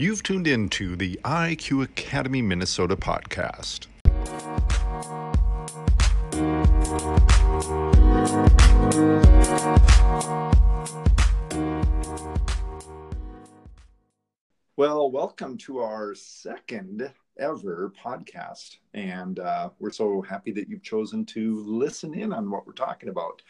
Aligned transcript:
You've 0.00 0.22
tuned 0.22 0.46
in 0.46 0.68
to 0.68 0.94
the 0.94 1.18
IQ 1.24 1.82
Academy 1.82 2.40
Minnesota 2.40 2.94
podcast. 2.94 3.88
Well, 14.76 15.10
welcome 15.10 15.58
to 15.58 15.80
our 15.80 16.14
second 16.14 17.12
ever 17.36 17.92
podcast. 18.00 18.76
And 18.94 19.40
uh, 19.40 19.70
we're 19.80 19.90
so 19.90 20.22
happy 20.22 20.52
that 20.52 20.68
you've 20.68 20.84
chosen 20.84 21.24
to 21.26 21.64
listen 21.64 22.14
in 22.14 22.32
on 22.32 22.52
what 22.52 22.68
we're 22.68 22.72
talking 22.72 23.08
about. 23.08 23.42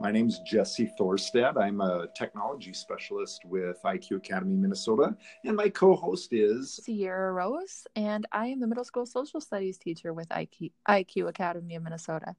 My 0.00 0.10
name 0.10 0.28
is 0.28 0.40
Jesse 0.40 0.90
Thorstad. 0.98 1.56
I'm 1.60 1.80
a 1.80 2.08
technology 2.16 2.72
specialist 2.72 3.44
with 3.44 3.80
IQ 3.84 4.16
Academy 4.16 4.56
Minnesota, 4.56 5.14
and 5.44 5.54
my 5.54 5.68
co 5.68 5.94
host 5.94 6.32
is 6.32 6.80
Sierra 6.82 7.32
Rose, 7.32 7.86
and 7.94 8.26
I 8.32 8.46
am 8.46 8.58
the 8.58 8.66
middle 8.66 8.84
school 8.84 9.06
social 9.06 9.40
studies 9.40 9.78
teacher 9.78 10.12
with 10.12 10.28
IQ, 10.30 10.72
IQ 10.88 11.28
Academy 11.28 11.76
of 11.76 11.82
Minnesota. 11.82 12.34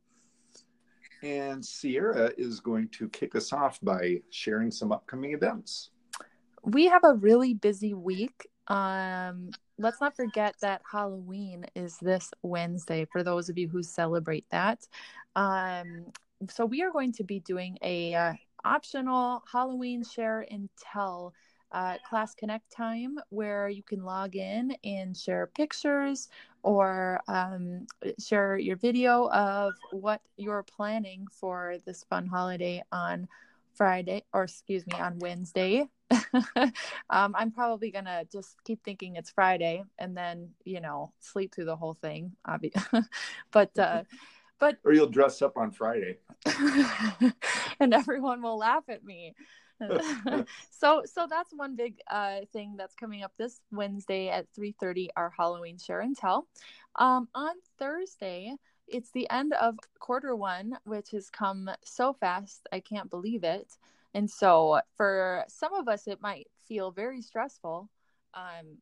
And 1.21 1.63
Sierra 1.63 2.31
is 2.37 2.59
going 2.59 2.89
to 2.89 3.07
kick 3.09 3.35
us 3.35 3.53
off 3.53 3.79
by 3.81 4.21
sharing 4.29 4.71
some 4.71 4.91
upcoming 4.91 5.33
events. 5.33 5.91
We 6.63 6.87
have 6.87 7.03
a 7.03 7.13
really 7.13 7.53
busy 7.53 7.93
week. 7.93 8.47
Um, 8.67 9.51
let's 9.77 10.01
not 10.01 10.15
forget 10.15 10.55
that 10.61 10.81
Halloween 10.91 11.65
is 11.75 11.97
this 11.97 12.31
Wednesday 12.41 13.05
for 13.11 13.23
those 13.23 13.47
of 13.47 13.57
you 13.57 13.69
who 13.69 13.83
celebrate 13.83 14.45
that. 14.49 14.85
Um, 15.35 16.05
so 16.49 16.65
we 16.65 16.81
are 16.81 16.91
going 16.91 17.11
to 17.13 17.23
be 17.23 17.39
doing 17.39 17.77
a 17.81 18.13
uh, 18.13 18.33
optional 18.63 19.43
Halloween 19.51 20.03
share 20.03 20.45
and 20.49 20.69
tell 20.79 21.33
uh, 21.71 21.97
class 22.07 22.35
connect 22.35 22.71
time 22.71 23.17
where 23.29 23.67
you 23.67 23.81
can 23.83 24.03
log 24.03 24.35
in 24.35 24.75
and 24.83 25.17
share 25.17 25.47
pictures 25.47 26.29
or 26.61 27.19
um, 27.27 27.87
share 28.19 28.57
your 28.57 28.75
video 28.75 29.27
of 29.29 29.73
what 29.91 30.21
you're 30.37 30.63
planning 30.63 31.25
for 31.31 31.75
this 31.85 32.05
fun 32.09 32.27
holiday 32.27 32.81
on 32.91 33.27
Friday, 33.73 34.23
or 34.33 34.43
excuse 34.43 34.85
me, 34.85 34.93
on 34.99 35.17
Wednesday. 35.17 35.89
um, 37.09 37.33
I'm 37.35 37.51
probably 37.51 37.89
gonna 37.89 38.23
just 38.31 38.63
keep 38.63 38.83
thinking 38.83 39.15
it's 39.15 39.31
Friday 39.31 39.83
and 39.97 40.15
then 40.15 40.49
you 40.63 40.79
know 40.79 41.11
sleep 41.19 41.55
through 41.55 41.65
the 41.65 41.75
whole 41.75 41.95
thing. 41.95 42.33
obviously 42.45 43.01
but 43.51 43.77
uh, 43.79 44.03
but 44.63 44.77
or 44.85 44.93
you'll 44.93 45.07
dress 45.07 45.41
up 45.41 45.57
on 45.57 45.71
Friday, 45.71 46.19
and 47.81 47.93
everyone 47.93 48.41
will 48.41 48.57
laugh 48.57 48.85
at 48.87 49.03
me. 49.03 49.35
so 50.71 51.03
so 51.05 51.27
that's 51.29 51.51
one 51.53 51.75
big 51.75 51.99
uh, 52.09 52.39
thing 52.53 52.75
that's 52.77 52.95
coming 52.95 53.23
up 53.23 53.33
this 53.37 53.59
Wednesday 53.73 54.29
at 54.29 54.45
3:30 54.57 55.09
our 55.17 55.33
Halloween 55.37 55.77
share 55.77 55.99
and 55.99 56.15
tell. 56.15 56.47
Um, 56.95 57.27
on 57.35 57.55
Thursday, 57.77 58.55
it's 58.87 59.11
the 59.11 59.29
end 59.29 59.53
of 59.53 59.75
quarter 59.99 60.33
one, 60.33 60.77
which 60.85 61.11
has 61.11 61.29
come 61.29 61.69
so 61.83 62.13
fast. 62.13 62.65
I 62.71 62.79
can't 62.79 63.09
believe 63.09 63.43
it. 63.43 63.77
And 64.13 64.29
so 64.29 64.79
for 64.95 65.43
some 65.49 65.73
of 65.73 65.89
us, 65.89 66.07
it 66.07 66.21
might 66.21 66.47
feel 66.69 66.91
very 66.91 67.21
stressful. 67.21 67.89
Um, 68.33 68.77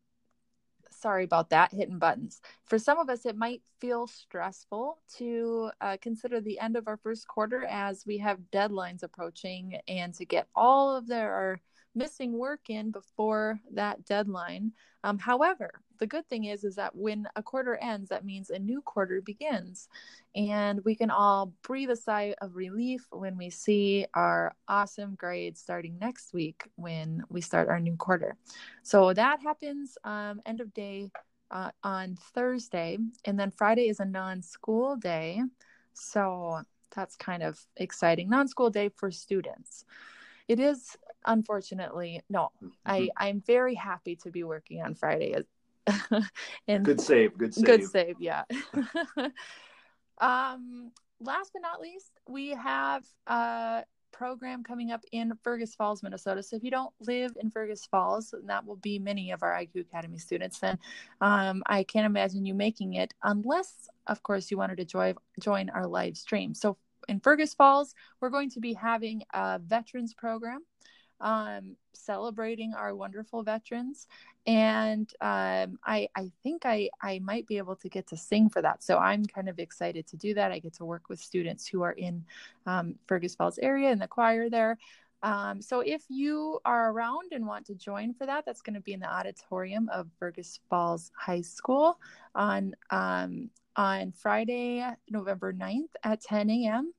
sorry 1.01 1.23
about 1.23 1.49
that, 1.49 1.73
hitting 1.73 1.99
buttons. 1.99 2.41
For 2.65 2.77
some 2.77 2.99
of 2.99 3.09
us, 3.09 3.25
it 3.25 3.35
might 3.35 3.61
feel 3.79 4.07
stressful 4.07 4.99
to 5.17 5.71
uh, 5.81 5.97
consider 6.01 6.39
the 6.39 6.59
end 6.59 6.75
of 6.77 6.87
our 6.87 6.97
first 6.97 7.27
quarter 7.27 7.65
as 7.65 8.05
we 8.05 8.19
have 8.19 8.51
deadlines 8.51 9.03
approaching 9.03 9.79
and 9.87 10.13
to 10.15 10.25
get 10.25 10.47
all 10.55 10.95
of 10.95 11.07
their 11.07 11.61
missing 11.93 12.37
work 12.37 12.69
in 12.69 12.91
before 12.91 13.59
that 13.73 14.05
deadline. 14.05 14.71
Um, 15.03 15.17
however, 15.17 15.71
the 15.99 16.07
good 16.07 16.27
thing 16.27 16.45
is 16.45 16.63
is 16.63 16.75
that 16.75 16.95
when 16.95 17.27
a 17.35 17.43
quarter 17.43 17.75
ends, 17.75 18.09
that 18.09 18.25
means 18.25 18.49
a 18.49 18.57
new 18.57 18.81
quarter 18.81 19.21
begins, 19.21 19.87
and 20.35 20.83
we 20.83 20.95
can 20.95 21.11
all 21.11 21.53
breathe 21.63 21.89
a 21.91 21.95
sigh 21.95 22.33
of 22.41 22.55
relief 22.55 23.05
when 23.11 23.37
we 23.37 23.49
see 23.49 24.05
our 24.13 24.55
awesome 24.67 25.15
grades 25.15 25.59
starting 25.59 25.97
next 25.99 26.33
week 26.33 26.63
when 26.75 27.23
we 27.29 27.41
start 27.41 27.69
our 27.69 27.79
new 27.79 27.95
quarter. 27.95 28.35
So 28.83 29.13
that 29.13 29.41
happens 29.41 29.97
um, 30.03 30.41
end 30.45 30.61
of 30.61 30.73
day 30.73 31.11
uh, 31.51 31.71
on 31.83 32.17
Thursday, 32.33 32.97
and 33.25 33.39
then 33.39 33.51
Friday 33.51 33.89
is 33.89 33.99
a 33.99 34.05
non-school 34.05 34.95
day, 34.95 35.41
so 35.93 36.61
that's 36.95 37.15
kind 37.15 37.43
of 37.43 37.59
exciting. 37.77 38.29
Non-school 38.29 38.69
day 38.69 38.89
for 38.89 39.11
students. 39.11 39.85
It 40.47 40.59
is 40.59 40.97
unfortunately 41.25 42.21
no. 42.29 42.51
Mm-hmm. 42.63 42.67
i 42.85 43.09
i'm 43.17 43.41
very 43.45 43.75
happy 43.75 44.15
to 44.17 44.31
be 44.31 44.43
working 44.43 44.81
on 44.81 44.95
friday 44.95 45.35
and 46.67 46.85
good 46.85 47.01
save 47.01 47.37
good 47.37 47.53
save 47.53 47.65
good 47.65 47.85
save. 47.85 48.15
yeah. 48.19 48.43
Um 50.19 50.91
last 51.19 51.51
but 51.53 51.61
not 51.63 51.81
least 51.81 52.11
we 52.27 52.49
have 52.49 53.03
a 53.25 53.83
program 54.11 54.63
coming 54.63 54.91
up 54.91 55.01
in 55.11 55.33
fergus 55.43 55.73
falls 55.73 56.03
minnesota. 56.03 56.43
So 56.43 56.55
if 56.55 56.63
you 56.63 56.69
don't 56.69 56.93
live 56.99 57.31
in 57.41 57.49
fergus 57.49 57.87
falls 57.87 58.33
and 58.33 58.47
that 58.49 58.65
will 58.65 58.75
be 58.75 58.99
many 58.99 59.31
of 59.31 59.41
our 59.41 59.53
iq 59.61 59.79
academy 59.79 60.19
students 60.19 60.59
then. 60.59 60.77
Um, 61.21 61.63
i 61.65 61.83
can't 61.83 62.05
imagine 62.05 62.45
you 62.45 62.53
making 62.53 62.93
it 62.93 63.13
unless 63.23 63.89
of 64.05 64.21
course 64.21 64.51
you 64.51 64.57
wanted 64.57 64.77
to 64.77 64.85
join 64.85 65.15
join 65.39 65.69
our 65.71 65.87
live 65.87 66.17
stream. 66.17 66.53
So 66.53 66.77
in 67.07 67.19
fergus 67.19 67.55
falls 67.55 67.95
we're 68.19 68.29
going 68.29 68.51
to 68.51 68.59
be 68.59 68.73
having 68.73 69.23
a 69.33 69.59
veterans 69.59 70.13
program 70.13 70.61
um, 71.21 71.75
celebrating 71.93 72.73
our 72.73 72.95
wonderful 72.95 73.43
veterans. 73.43 74.07
And 74.47 75.09
um, 75.21 75.79
I, 75.85 76.09
I 76.15 76.31
think 76.43 76.65
I, 76.65 76.89
I 77.01 77.19
might 77.19 77.47
be 77.47 77.57
able 77.57 77.75
to 77.77 77.89
get 77.89 78.07
to 78.07 78.17
sing 78.17 78.49
for 78.49 78.61
that. 78.61 78.83
So 78.83 78.97
I'm 78.97 79.25
kind 79.25 79.47
of 79.47 79.59
excited 79.59 80.07
to 80.07 80.17
do 80.17 80.33
that. 80.33 80.51
I 80.51 80.59
get 80.59 80.73
to 80.75 80.85
work 80.85 81.09
with 81.09 81.19
students 81.19 81.67
who 81.67 81.83
are 81.83 81.93
in 81.93 82.25
um, 82.65 82.95
Fergus 83.07 83.35
Falls 83.35 83.59
area 83.59 83.91
in 83.91 83.99
the 83.99 84.07
choir 84.07 84.49
there. 84.49 84.77
Um, 85.23 85.61
so 85.61 85.81
if 85.81 86.01
you 86.09 86.59
are 86.65 86.91
around 86.91 87.31
and 87.31 87.45
want 87.45 87.67
to 87.67 87.75
join 87.75 88.13
for 88.13 88.25
that, 88.25 88.43
that's 88.45 88.61
going 88.61 88.73
to 88.73 88.81
be 88.81 88.93
in 88.93 88.99
the 88.99 89.13
auditorium 89.13 89.87
of 89.93 90.07
Fergus 90.17 90.59
Falls 90.69 91.11
High 91.15 91.41
School 91.41 91.99
on 92.33 92.73
um, 92.89 93.49
on 93.75 94.11
Friday, 94.11 94.85
November 95.09 95.53
9th 95.53 95.93
at 96.03 96.21
10 96.21 96.49
a.m. 96.49 96.93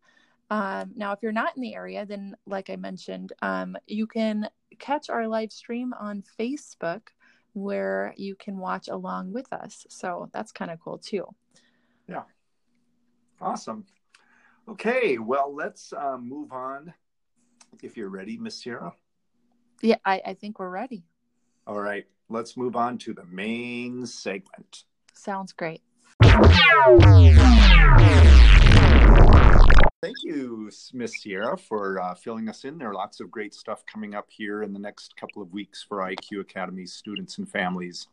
Um, 0.52 0.92
now, 0.94 1.12
if 1.12 1.22
you're 1.22 1.32
not 1.32 1.56
in 1.56 1.62
the 1.62 1.74
area, 1.74 2.04
then 2.04 2.36
like 2.46 2.68
I 2.68 2.76
mentioned, 2.76 3.32
um, 3.40 3.74
you 3.86 4.06
can 4.06 4.50
catch 4.78 5.08
our 5.08 5.26
live 5.26 5.50
stream 5.50 5.94
on 5.98 6.22
Facebook 6.38 7.08
where 7.54 8.12
you 8.18 8.34
can 8.34 8.58
watch 8.58 8.88
along 8.88 9.32
with 9.32 9.50
us. 9.50 9.86
So 9.88 10.28
that's 10.34 10.52
kind 10.52 10.70
of 10.70 10.78
cool 10.78 10.98
too. 10.98 11.24
Yeah. 12.06 12.24
Awesome. 13.40 13.86
Okay. 14.68 15.16
Well, 15.16 15.54
let's 15.54 15.94
uh, 15.94 16.18
move 16.18 16.52
on. 16.52 16.92
If 17.82 17.96
you're 17.96 18.10
ready, 18.10 18.36
Miss 18.36 18.62
Sierra. 18.62 18.92
Yeah, 19.80 19.96
I, 20.04 20.20
I 20.26 20.34
think 20.34 20.58
we're 20.58 20.68
ready. 20.68 21.02
All 21.66 21.80
right. 21.80 22.04
Let's 22.28 22.58
move 22.58 22.76
on 22.76 22.98
to 22.98 23.14
the 23.14 23.24
main 23.24 24.04
segment. 24.04 24.84
Sounds 25.14 25.54
great. 25.54 25.80
Thank 30.02 30.24
you, 30.24 30.68
Miss 30.92 31.22
Sierra, 31.22 31.56
for 31.56 32.00
uh, 32.00 32.16
filling 32.16 32.48
us 32.48 32.64
in. 32.64 32.76
There 32.76 32.90
are 32.90 32.94
lots 32.94 33.20
of 33.20 33.30
great 33.30 33.54
stuff 33.54 33.86
coming 33.86 34.16
up 34.16 34.26
here 34.28 34.64
in 34.64 34.72
the 34.72 34.80
next 34.80 35.16
couple 35.16 35.40
of 35.40 35.52
weeks 35.52 35.80
for 35.80 35.98
IQ 35.98 36.40
Academy 36.40 36.86
students 36.86 37.38
and 37.38 37.48
families. 37.48 38.08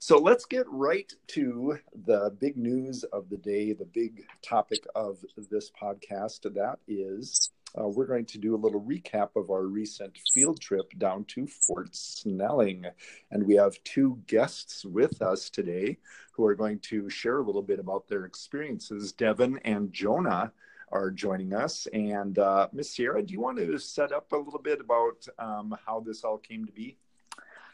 So 0.00 0.18
let's 0.18 0.44
get 0.44 0.66
right 0.68 1.10
to 1.28 1.78
the 2.04 2.36
big 2.38 2.58
news 2.58 3.04
of 3.04 3.30
the 3.30 3.38
day, 3.38 3.72
the 3.72 3.86
big 3.86 4.26
topic 4.42 4.84
of 4.94 5.24
this 5.50 5.70
podcast. 5.70 6.42
That 6.42 6.78
is, 6.86 7.52
uh, 7.80 7.88
we're 7.88 8.04
going 8.04 8.26
to 8.26 8.38
do 8.38 8.54
a 8.54 8.60
little 8.60 8.82
recap 8.82 9.30
of 9.34 9.48
our 9.48 9.64
recent 9.64 10.18
field 10.34 10.60
trip 10.60 10.92
down 10.98 11.24
to 11.28 11.46
Fort 11.46 11.96
Snelling. 11.96 12.84
And 13.30 13.46
we 13.46 13.54
have 13.54 13.82
two 13.82 14.18
guests 14.26 14.84
with 14.84 15.22
us 15.22 15.48
today 15.48 15.96
who 16.32 16.44
are 16.44 16.54
going 16.54 16.80
to 16.80 17.08
share 17.08 17.38
a 17.38 17.46
little 17.46 17.62
bit 17.62 17.78
about 17.78 18.08
their 18.08 18.26
experiences 18.26 19.12
Devon 19.12 19.58
and 19.64 19.90
Jonah 19.90 20.52
are 20.92 21.10
joining 21.10 21.54
us. 21.54 21.86
And 21.92 22.38
uh, 22.38 22.68
Miss 22.72 22.90
Sierra, 22.90 23.22
do 23.22 23.32
you 23.32 23.40
want 23.40 23.58
to 23.58 23.78
set 23.78 24.12
up 24.12 24.32
a 24.32 24.36
little 24.36 24.60
bit 24.60 24.80
about 24.80 25.26
um, 25.38 25.76
how 25.86 26.00
this 26.00 26.24
all 26.24 26.38
came 26.38 26.64
to 26.64 26.72
be? 26.72 26.96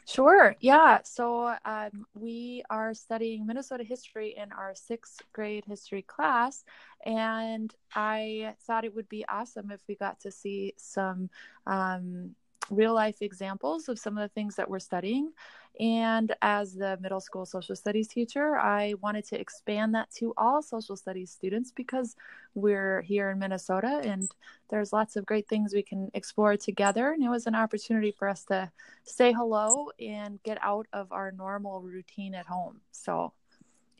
Sure. 0.07 0.55
Yeah. 0.59 0.99
So 1.03 1.55
um, 1.65 2.05
we 2.13 2.63
are 2.69 2.93
studying 2.93 3.47
Minnesota 3.47 3.83
history 3.83 4.35
in 4.37 4.51
our 4.51 4.75
sixth 4.75 5.21
grade 5.33 5.63
history 5.65 6.03
class. 6.03 6.63
And 7.05 7.73
I 7.95 8.53
thought 8.67 8.85
it 8.85 8.95
would 8.95 9.09
be 9.09 9.25
awesome 9.27 9.71
if 9.71 9.81
we 9.87 9.95
got 9.95 10.19
to 10.21 10.31
see 10.31 10.73
some 10.77 11.31
um, 11.65 12.35
real 12.69 12.93
life 12.93 13.21
examples 13.21 13.89
of 13.89 13.99
some 13.99 14.17
of 14.17 14.21
the 14.21 14.33
things 14.33 14.55
that 14.55 14.69
we're 14.69 14.79
studying. 14.79 15.31
And 15.79 16.33
as 16.41 16.73
the 16.73 16.97
middle 17.01 17.19
school 17.19 17.45
social 17.45 17.75
studies 17.75 18.07
teacher, 18.07 18.57
I 18.57 18.93
wanted 19.01 19.25
to 19.25 19.39
expand 19.39 19.93
that 19.95 20.09
to 20.15 20.33
all 20.37 20.61
social 20.61 20.95
studies 20.95 21.31
students 21.31 21.71
because 21.71 22.15
we're 22.53 23.01
here 23.01 23.29
in 23.31 23.39
Minnesota 23.39 24.01
and 24.03 24.29
there's 24.69 24.93
lots 24.93 25.17
of 25.17 25.25
great 25.25 25.49
things 25.49 25.73
we 25.73 25.83
can 25.83 26.09
explore 26.13 26.55
together. 26.55 27.11
And 27.11 27.23
it 27.23 27.29
was 27.29 27.45
an 27.45 27.55
opportunity 27.55 28.11
for 28.17 28.29
us 28.29 28.45
to 28.45 28.71
say 29.03 29.33
hello 29.33 29.89
and 29.99 30.41
get 30.43 30.57
out 30.61 30.87
of 30.93 31.11
our 31.11 31.33
normal 31.33 31.81
routine 31.81 32.35
at 32.35 32.45
home. 32.45 32.79
So, 32.91 33.33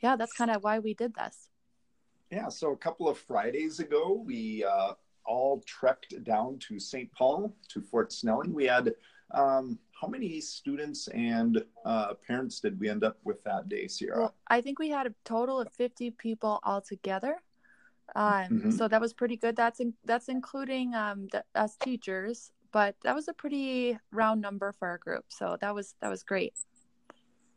yeah, 0.01 0.15
that's 0.15 0.33
kind 0.33 0.51
of 0.51 0.63
why 0.63 0.79
we 0.79 0.93
did 0.93 1.13
this. 1.13 1.49
Yeah, 2.31 2.49
so 2.49 2.71
a 2.71 2.77
couple 2.77 3.07
of 3.07 3.17
Fridays 3.17 3.79
ago, 3.79 4.23
we 4.25 4.63
uh, 4.63 4.93
all 5.25 5.61
trekked 5.65 6.23
down 6.23 6.59
to 6.59 6.79
St. 6.79 7.11
Paul 7.11 7.55
to 7.69 7.81
Fort 7.81 8.11
Snelling. 8.11 8.53
We 8.53 8.65
had 8.65 8.93
um, 9.31 9.79
how 9.99 10.07
many 10.07 10.39
students 10.41 11.07
and 11.09 11.63
uh, 11.85 12.13
parents 12.27 12.59
did 12.59 12.79
we 12.79 12.89
end 12.89 13.03
up 13.03 13.17
with 13.23 13.43
that 13.43 13.69
day, 13.69 13.87
Sierra? 13.87 14.19
Well, 14.19 14.35
I 14.47 14.61
think 14.61 14.79
we 14.79 14.89
had 14.89 15.07
a 15.07 15.13
total 15.23 15.59
of 15.59 15.71
50 15.73 16.11
people 16.11 16.59
all 16.63 16.81
together. 16.81 17.41
Um, 18.15 18.31
mm-hmm. 18.31 18.71
So 18.71 18.87
that 18.87 19.01
was 19.01 19.13
pretty 19.13 19.37
good. 19.37 19.55
That's 19.55 19.79
in, 19.79 19.93
that's 20.03 20.29
including 20.29 20.93
um, 20.93 21.27
the, 21.31 21.43
us 21.55 21.75
teachers, 21.77 22.51
but 22.71 22.95
that 23.03 23.15
was 23.15 23.27
a 23.27 23.33
pretty 23.33 23.97
round 24.11 24.41
number 24.41 24.73
for 24.73 24.87
our 24.87 24.97
group. 24.97 25.25
So 25.29 25.57
that 25.61 25.73
was 25.73 25.95
that 26.01 26.09
was 26.09 26.23
great. 26.23 26.53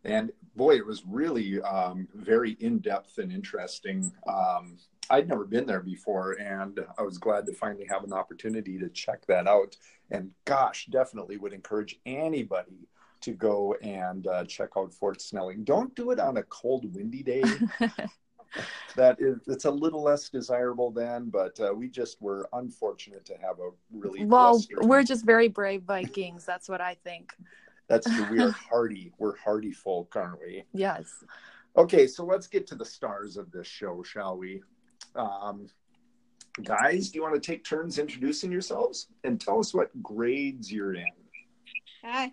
And 0.04 0.30
boy, 0.56 0.76
it 0.76 0.86
was 0.86 1.04
really 1.04 1.60
um, 1.62 2.08
very 2.14 2.52
in 2.60 2.78
depth 2.78 3.18
and 3.18 3.30
interesting. 3.30 4.10
Um, 4.26 4.78
I'd 5.10 5.28
never 5.28 5.44
been 5.44 5.66
there 5.66 5.80
before, 5.80 6.32
and 6.32 6.78
I 6.98 7.02
was 7.02 7.18
glad 7.18 7.46
to 7.46 7.54
finally 7.54 7.86
have 7.88 8.04
an 8.04 8.12
opportunity 8.12 8.78
to 8.78 8.88
check 8.88 9.26
that 9.26 9.46
out. 9.46 9.76
And 10.10 10.30
gosh, 10.44 10.86
definitely 10.86 11.36
would 11.36 11.52
encourage 11.52 11.98
anybody 12.06 12.88
to 13.20 13.32
go 13.32 13.74
and 13.82 14.26
uh, 14.26 14.44
check 14.44 14.70
out 14.76 14.92
Fort 14.92 15.20
Snelling. 15.20 15.64
Don't 15.64 15.94
do 15.94 16.10
it 16.10 16.20
on 16.20 16.36
a 16.36 16.42
cold, 16.44 16.94
windy 16.94 17.22
day. 17.22 17.42
that 18.96 19.16
is, 19.20 19.38
it's 19.46 19.64
a 19.64 19.70
little 19.70 20.02
less 20.02 20.28
desirable 20.28 20.90
then, 20.90 21.30
but 21.30 21.58
uh, 21.60 21.72
we 21.74 21.88
just 21.88 22.20
were 22.22 22.48
unfortunate 22.52 23.24
to 23.26 23.34
have 23.34 23.58
a 23.58 23.70
really 23.92 24.24
well. 24.24 24.62
We're 24.82 25.02
just 25.02 25.24
very 25.24 25.48
brave 25.48 25.82
Vikings. 25.82 26.44
That's 26.44 26.68
what 26.68 26.80
I 26.80 26.94
think. 27.02 27.32
That's 27.88 28.06
true. 28.06 28.26
We 28.30 28.40
are 28.40 28.50
hardy. 28.70 29.12
We're 29.18 29.36
hardy 29.36 29.72
folk, 29.72 30.14
aren't 30.14 30.40
we? 30.40 30.64
Yes. 30.72 31.24
Okay, 31.76 32.06
so 32.06 32.24
let's 32.24 32.46
get 32.46 32.66
to 32.68 32.74
the 32.74 32.84
stars 32.84 33.36
of 33.36 33.50
this 33.50 33.66
show, 33.66 34.02
shall 34.02 34.36
we? 34.36 34.62
Um, 35.14 35.68
guys, 36.62 37.10
do 37.10 37.16
you 37.16 37.22
want 37.22 37.34
to 37.34 37.40
take 37.40 37.64
turns 37.64 37.98
introducing 37.98 38.52
yourselves 38.52 39.08
and 39.24 39.40
tell 39.40 39.58
us 39.58 39.74
what 39.74 39.90
grades 40.02 40.72
you're 40.72 40.94
in? 40.94 41.06
Hi. 42.04 42.32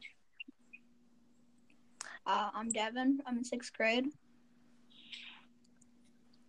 Uh, 2.28 2.50
I'm 2.54 2.70
Devon. 2.70 3.20
I'm 3.26 3.38
in 3.38 3.44
sixth 3.44 3.74
grade. 3.74 4.06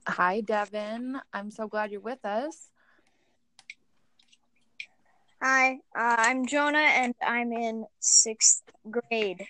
Hi, 0.08 0.40
Devon. 0.40 1.20
I'm 1.32 1.50
so 1.50 1.66
glad 1.68 1.90
you're 1.90 2.00
with 2.00 2.24
us. 2.24 2.70
Hi, 5.42 5.74
uh, 5.94 6.16
I'm 6.18 6.46
Jonah, 6.46 6.78
and 6.78 7.14
I'm 7.22 7.52
in 7.52 7.84
sixth 8.00 8.62
grade. 8.90 9.46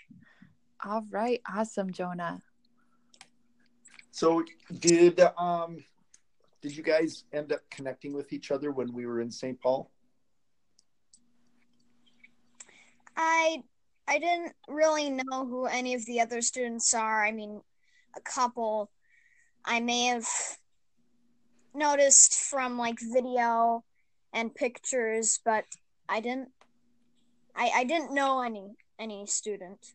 All 0.84 1.06
right, 1.10 1.40
awesome, 1.48 1.92
Jonah. 1.92 2.42
So, 4.10 4.42
did 4.80 5.20
um, 5.38 5.84
did 6.66 6.76
you 6.76 6.82
guys 6.82 7.22
end 7.32 7.52
up 7.52 7.60
connecting 7.70 8.12
with 8.12 8.32
each 8.32 8.50
other 8.50 8.72
when 8.72 8.92
we 8.92 9.06
were 9.06 9.20
in 9.20 9.30
St. 9.30 9.60
Paul? 9.60 9.88
I 13.16 13.62
I 14.08 14.18
didn't 14.18 14.52
really 14.66 15.10
know 15.10 15.46
who 15.46 15.66
any 15.66 15.94
of 15.94 16.04
the 16.06 16.20
other 16.20 16.42
students 16.42 16.92
are. 16.92 17.24
I 17.24 17.30
mean, 17.30 17.60
a 18.16 18.20
couple 18.20 18.90
I 19.64 19.78
may 19.78 20.06
have 20.06 20.26
noticed 21.72 22.34
from 22.34 22.78
like 22.78 22.98
video 23.00 23.84
and 24.32 24.52
pictures, 24.52 25.38
but 25.44 25.66
I 26.08 26.18
didn't 26.18 26.48
I, 27.54 27.70
I 27.76 27.84
didn't 27.84 28.12
know 28.12 28.40
any 28.40 28.74
any 28.98 29.24
student 29.26 29.94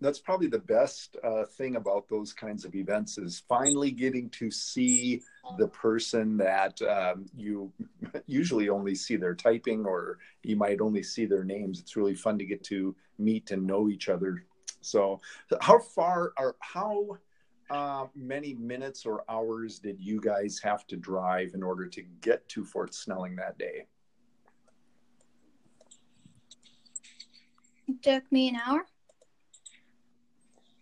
that's 0.00 0.18
probably 0.18 0.46
the 0.46 0.58
best 0.58 1.16
uh, 1.24 1.44
thing 1.44 1.76
about 1.76 2.08
those 2.08 2.32
kinds 2.32 2.64
of 2.64 2.74
events 2.74 3.16
is 3.18 3.42
finally 3.48 3.90
getting 3.90 4.28
to 4.30 4.50
see 4.50 5.22
the 5.58 5.68
person 5.68 6.36
that 6.36 6.80
um, 6.82 7.26
you 7.34 7.72
usually 8.26 8.68
only 8.68 8.94
see 8.94 9.16
their 9.16 9.34
typing 9.34 9.86
or 9.86 10.18
you 10.42 10.56
might 10.56 10.80
only 10.80 11.02
see 11.02 11.24
their 11.24 11.44
names. 11.44 11.80
It's 11.80 11.96
really 11.96 12.14
fun 12.14 12.38
to 12.38 12.44
get 12.44 12.62
to 12.64 12.94
meet 13.18 13.50
and 13.50 13.66
know 13.66 13.88
each 13.88 14.08
other. 14.08 14.44
So 14.82 15.20
how 15.60 15.78
far 15.78 16.32
or 16.38 16.56
how 16.60 17.18
uh, 17.70 18.06
many 18.14 18.54
minutes 18.54 19.06
or 19.06 19.24
hours 19.28 19.78
did 19.78 20.00
you 20.00 20.20
guys 20.20 20.60
have 20.62 20.86
to 20.88 20.96
drive 20.96 21.52
in 21.54 21.62
order 21.62 21.86
to 21.86 22.02
get 22.20 22.46
to 22.50 22.64
fort 22.64 22.94
snelling 22.94 23.34
that 23.36 23.58
day? 23.58 23.86
It 27.88 28.02
took 28.02 28.30
me 28.30 28.48
an 28.48 28.56
hour 28.56 28.84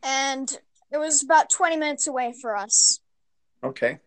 and 0.04 0.58
it 0.92 0.98
was 0.98 1.22
about 1.22 1.50
20 1.50 1.76
minutes 1.76 2.06
away 2.06 2.34
for 2.40 2.56
us. 2.56 3.00
Okay. 3.62 3.98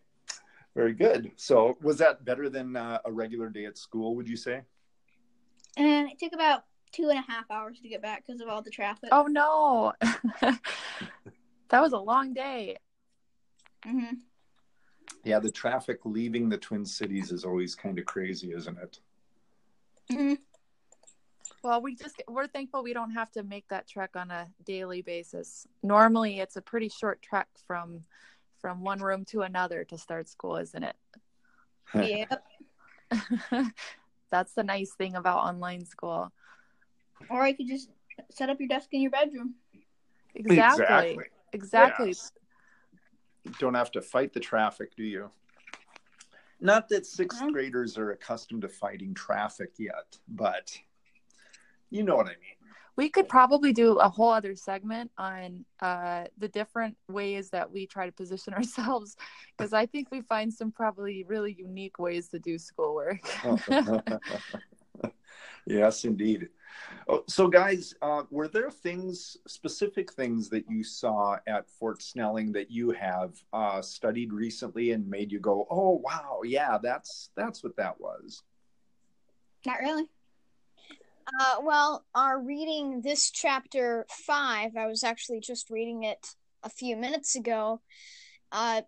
Very 0.74 0.94
good. 0.94 1.32
So, 1.36 1.76
was 1.82 1.98
that 1.98 2.24
better 2.24 2.48
than 2.48 2.76
uh, 2.76 2.98
a 3.04 3.10
regular 3.10 3.48
day 3.48 3.66
at 3.66 3.76
school, 3.76 4.14
would 4.14 4.28
you 4.28 4.36
say? 4.36 4.62
And 5.76 6.08
it 6.08 6.18
took 6.18 6.32
about 6.32 6.64
two 6.92 7.08
and 7.10 7.18
a 7.18 7.22
half 7.22 7.50
hours 7.50 7.80
to 7.80 7.88
get 7.88 8.00
back 8.00 8.24
because 8.26 8.40
of 8.40 8.48
all 8.48 8.62
the 8.62 8.70
traffic. 8.70 9.10
Oh, 9.12 9.24
no. 9.24 9.92
that 10.40 11.80
was 11.80 11.92
a 11.92 11.98
long 11.98 12.32
day. 12.32 12.76
Mm-hmm. 13.86 14.14
Yeah, 15.24 15.40
the 15.40 15.50
traffic 15.50 16.00
leaving 16.04 16.48
the 16.48 16.58
Twin 16.58 16.84
Cities 16.84 17.32
is 17.32 17.44
always 17.44 17.74
kind 17.74 17.98
of 17.98 18.06
crazy, 18.06 18.52
isn't 18.52 18.78
it? 18.78 19.00
Mm-hmm. 20.10 20.34
Well, 21.68 21.82
we 21.82 21.94
just 21.94 22.22
we're 22.26 22.46
thankful 22.46 22.82
we 22.82 22.94
don't 22.94 23.10
have 23.10 23.30
to 23.32 23.42
make 23.42 23.68
that 23.68 23.86
trek 23.86 24.16
on 24.16 24.30
a 24.30 24.46
daily 24.64 25.02
basis. 25.02 25.66
Normally, 25.82 26.40
it's 26.40 26.56
a 26.56 26.62
pretty 26.62 26.88
short 26.88 27.20
trek 27.20 27.46
from 27.66 28.04
from 28.58 28.80
one 28.80 29.00
room 29.00 29.26
to 29.26 29.42
another 29.42 29.84
to 29.84 29.98
start 29.98 30.30
school, 30.30 30.56
isn't 30.56 30.82
it? 30.82 30.96
Yep. 31.94 32.42
That's 34.30 34.54
the 34.54 34.64
nice 34.64 34.94
thing 34.96 35.14
about 35.14 35.40
online 35.40 35.84
school. 35.84 36.32
Or 37.28 37.46
you 37.46 37.54
could 37.54 37.68
just 37.68 37.90
set 38.30 38.48
up 38.48 38.58
your 38.58 38.68
desk 38.68 38.88
in 38.92 39.02
your 39.02 39.10
bedroom. 39.10 39.56
Exactly. 40.34 40.86
Exactly. 40.86 41.26
exactly. 41.52 42.06
Yes. 42.06 42.32
Don't 43.58 43.74
have 43.74 43.90
to 43.90 44.00
fight 44.00 44.32
the 44.32 44.40
traffic, 44.40 44.96
do 44.96 45.04
you? 45.04 45.30
Not 46.62 46.88
that 46.88 47.02
6th 47.02 47.34
uh-huh. 47.34 47.50
graders 47.50 47.98
are 47.98 48.12
accustomed 48.12 48.62
to 48.62 48.70
fighting 48.70 49.12
traffic 49.12 49.72
yet, 49.78 50.16
but 50.28 50.74
you 51.90 52.02
know 52.02 52.16
what 52.16 52.26
I 52.26 52.30
mean. 52.30 52.58
We 52.96 53.08
could 53.08 53.28
probably 53.28 53.72
do 53.72 53.98
a 53.98 54.08
whole 54.08 54.30
other 54.30 54.56
segment 54.56 55.12
on 55.16 55.64
uh, 55.80 56.24
the 56.36 56.48
different 56.48 56.96
ways 57.08 57.50
that 57.50 57.70
we 57.70 57.86
try 57.86 58.06
to 58.06 58.12
position 58.12 58.54
ourselves 58.54 59.16
because 59.56 59.72
I 59.72 59.86
think 59.86 60.08
we 60.10 60.20
find 60.20 60.52
some 60.52 60.72
probably 60.72 61.24
really 61.28 61.54
unique 61.56 62.00
ways 62.00 62.28
to 62.30 62.40
do 62.40 62.58
schoolwork. 62.58 63.20
yes, 65.66 66.04
indeed. 66.04 66.48
Oh, 67.06 67.22
so, 67.28 67.46
guys, 67.46 67.94
uh, 68.02 68.24
were 68.30 68.48
there 68.48 68.70
things, 68.70 69.36
specific 69.46 70.12
things 70.12 70.48
that 70.50 70.68
you 70.68 70.82
saw 70.82 71.36
at 71.46 71.70
Fort 71.70 72.02
Snelling 72.02 72.52
that 72.52 72.70
you 72.70 72.90
have 72.90 73.34
uh, 73.52 73.80
studied 73.80 74.32
recently 74.32 74.90
and 74.90 75.08
made 75.08 75.30
you 75.30 75.38
go, 75.38 75.66
"Oh, 75.70 76.02
wow, 76.04 76.40
yeah, 76.44 76.78
that's 76.82 77.30
that's 77.36 77.62
what 77.62 77.76
that 77.76 78.00
was"? 78.00 78.42
Not 79.64 79.78
really. 79.80 80.08
Uh, 81.38 81.56
well, 81.62 82.04
our 82.16 82.40
reading 82.40 83.00
this 83.00 83.30
chapter 83.30 84.04
five, 84.10 84.76
I 84.76 84.86
was 84.86 85.04
actually 85.04 85.38
just 85.38 85.70
reading 85.70 86.02
it 86.02 86.34
a 86.64 86.68
few 86.68 86.96
minutes 86.96 87.36
ago. 87.36 87.80
Uh, 88.50 88.82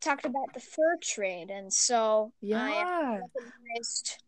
talked 0.00 0.24
about 0.24 0.54
the 0.54 0.60
fur 0.60 0.96
trade, 1.02 1.50
and 1.50 1.70
so 1.70 2.32
yeah, 2.40 2.62
I 2.62 3.20
recognized, 3.20 4.22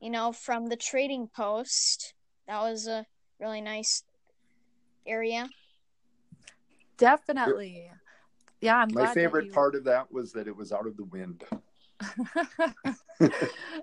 you 0.00 0.10
know, 0.10 0.32
from 0.32 0.66
the 0.66 0.76
trading 0.76 1.28
post, 1.28 2.14
that 2.48 2.60
was 2.60 2.88
a 2.88 3.06
really 3.38 3.60
nice 3.60 4.02
area. 5.06 5.48
Definitely, 6.98 7.88
yeah. 8.60 8.78
I'm 8.78 8.92
My 8.92 9.06
favorite 9.14 9.46
you... 9.46 9.52
part 9.52 9.76
of 9.76 9.84
that 9.84 10.10
was 10.10 10.32
that 10.32 10.48
it 10.48 10.56
was 10.56 10.72
out 10.72 10.88
of 10.88 10.96
the 10.96 11.04
wind. 11.04 11.44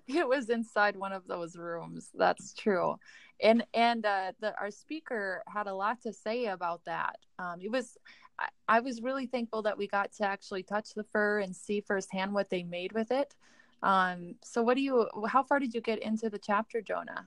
it 0.07 0.27
was 0.27 0.49
inside 0.49 0.95
one 0.95 1.11
of 1.11 1.27
those 1.27 1.55
rooms. 1.55 2.09
That's 2.13 2.53
true. 2.53 2.97
And 3.41 3.65
and 3.73 4.05
uh, 4.05 4.33
the 4.39 4.57
our 4.59 4.71
speaker 4.71 5.43
had 5.47 5.67
a 5.67 5.73
lot 5.73 6.01
to 6.01 6.13
say 6.13 6.47
about 6.47 6.85
that. 6.85 7.17
Um, 7.39 7.59
it 7.61 7.71
was 7.71 7.97
I, 8.39 8.47
I 8.67 8.79
was 8.79 9.01
really 9.01 9.25
thankful 9.25 9.61
that 9.63 9.77
we 9.77 9.87
got 9.87 10.11
to 10.13 10.25
actually 10.25 10.63
touch 10.63 10.93
the 10.93 11.03
fur 11.03 11.39
and 11.39 11.55
see 11.55 11.81
firsthand 11.81 12.33
what 12.33 12.49
they 12.49 12.63
made 12.63 12.93
with 12.93 13.11
it. 13.11 13.35
Um, 13.81 14.35
so 14.43 14.63
what 14.63 14.77
do 14.77 14.81
you 14.81 15.07
how 15.27 15.43
far 15.43 15.59
did 15.59 15.73
you 15.73 15.81
get 15.81 15.99
into 15.99 16.29
the 16.29 16.39
chapter, 16.39 16.81
Jonah? 16.81 17.25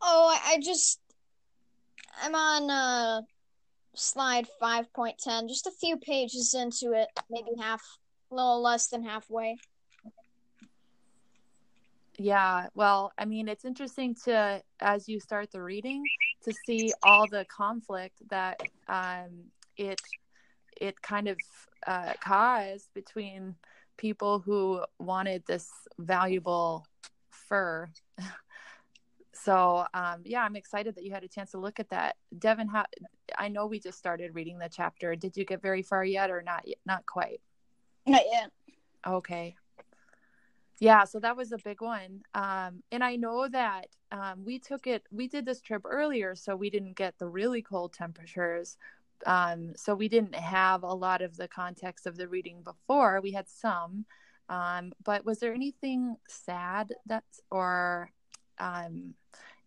Oh, 0.00 0.36
I, 0.44 0.58
just 0.60 1.00
I'm 2.22 2.34
on 2.34 2.70
uh 2.70 3.22
slide 3.94 4.48
five 4.58 4.92
point 4.92 5.18
ten, 5.18 5.48
just 5.48 5.66
a 5.66 5.70
few 5.70 5.96
pages 5.96 6.54
into 6.54 6.92
it, 6.92 7.08
maybe 7.30 7.50
half, 7.60 7.82
a 8.32 8.34
little 8.34 8.62
less 8.62 8.88
than 8.88 9.04
halfway. 9.04 9.58
Yeah, 12.18 12.68
well, 12.74 13.12
I 13.16 13.24
mean, 13.24 13.48
it's 13.48 13.64
interesting 13.64 14.14
to, 14.24 14.62
as 14.80 15.08
you 15.08 15.20
start 15.20 15.50
the 15.50 15.62
reading, 15.62 16.02
to 16.44 16.52
see 16.66 16.92
all 17.02 17.26
the 17.26 17.46
conflict 17.46 18.16
that 18.28 18.60
um, 18.88 19.44
it 19.76 20.00
it 20.80 21.00
kind 21.00 21.28
of 21.28 21.38
uh, 21.86 22.12
caused 22.20 22.88
between 22.94 23.54
people 23.96 24.40
who 24.40 24.82
wanted 24.98 25.44
this 25.46 25.70
valuable 25.98 26.84
fur. 27.30 27.88
so, 29.32 29.86
um, 29.94 30.22
yeah, 30.24 30.42
I'm 30.42 30.56
excited 30.56 30.96
that 30.96 31.04
you 31.04 31.12
had 31.12 31.24
a 31.24 31.28
chance 31.28 31.52
to 31.52 31.58
look 31.58 31.78
at 31.78 31.90
that. 31.90 32.16
Devon, 32.36 32.68
how, 32.68 32.86
I 33.38 33.48
know 33.48 33.66
we 33.66 33.78
just 33.78 33.98
started 33.98 34.34
reading 34.34 34.58
the 34.58 34.70
chapter. 34.70 35.14
Did 35.14 35.36
you 35.36 35.44
get 35.44 35.62
very 35.62 35.82
far 35.82 36.04
yet, 36.04 36.30
or 36.30 36.42
not? 36.42 36.64
Not 36.84 37.06
quite. 37.06 37.40
Not 38.06 38.22
yet. 38.30 38.50
Okay. 39.06 39.56
Yeah, 40.78 41.04
so 41.04 41.20
that 41.20 41.36
was 41.36 41.52
a 41.52 41.58
big 41.58 41.80
one. 41.80 42.22
Um, 42.34 42.82
and 42.90 43.04
I 43.04 43.14
know 43.14 43.46
that 43.48 43.86
um, 44.10 44.44
we 44.44 44.58
took 44.58 44.86
it, 44.88 45.04
we 45.12 45.28
did 45.28 45.46
this 45.46 45.60
trip 45.60 45.82
earlier, 45.84 46.34
so 46.34 46.56
we 46.56 46.70
didn't 46.70 46.96
get 46.96 47.18
the 47.18 47.28
really 47.28 47.62
cold 47.62 47.92
temperatures. 47.92 48.76
Um, 49.24 49.74
so 49.76 49.94
we 49.94 50.08
didn't 50.08 50.34
have 50.34 50.82
a 50.82 50.92
lot 50.92 51.22
of 51.22 51.36
the 51.36 51.46
context 51.46 52.06
of 52.06 52.16
the 52.16 52.26
reading 52.26 52.62
before. 52.62 53.20
We 53.20 53.30
had 53.30 53.48
some. 53.48 54.06
Um, 54.48 54.92
but 55.04 55.24
was 55.24 55.38
there 55.38 55.54
anything 55.54 56.16
sad 56.28 56.92
that's 57.06 57.40
or 57.50 58.10
um, 58.58 59.14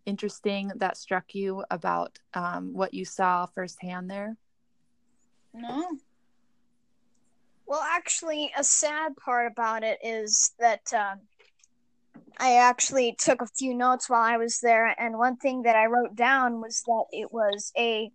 interesting 0.05 0.71
that 0.75 0.97
struck 0.97 1.33
you 1.33 1.63
about 1.71 2.19
um, 2.33 2.73
what 2.73 2.93
you 2.93 3.05
saw 3.05 3.45
firsthand 3.45 4.09
there? 4.09 4.35
No. 5.53 5.97
Well, 7.67 7.81
actually, 7.81 8.51
a 8.57 8.63
sad 8.63 9.15
part 9.17 9.51
about 9.51 9.83
it 9.83 9.97
is 10.03 10.53
that 10.59 10.93
um, 10.93 11.21
I 12.37 12.57
actually 12.57 13.15
took 13.17 13.41
a 13.41 13.47
few 13.47 13.73
notes 13.73 14.09
while 14.09 14.21
I 14.21 14.37
was 14.37 14.59
there, 14.59 14.93
and 14.99 15.17
one 15.17 15.37
thing 15.37 15.63
that 15.63 15.75
I 15.75 15.85
wrote 15.85 16.15
down 16.15 16.61
was 16.61 16.83
that 16.85 17.05
it 17.11 17.31
was 17.33 17.71
a 17.77 18.11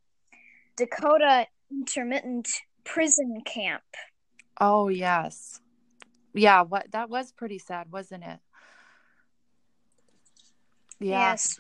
Dakota 0.77 1.47
intermittent 1.71 2.49
prison 2.85 3.41
camp. 3.45 3.83
Oh 4.61 4.89
yes, 4.89 5.61
yeah. 6.33 6.63
What 6.63 6.93
that 6.93 7.11
was 7.11 7.33
pretty 7.33 7.59
sad, 7.59 7.91
wasn't 7.91 8.25
it? 8.25 8.39
Yeah. 11.01 11.33
Yes. 11.33 11.59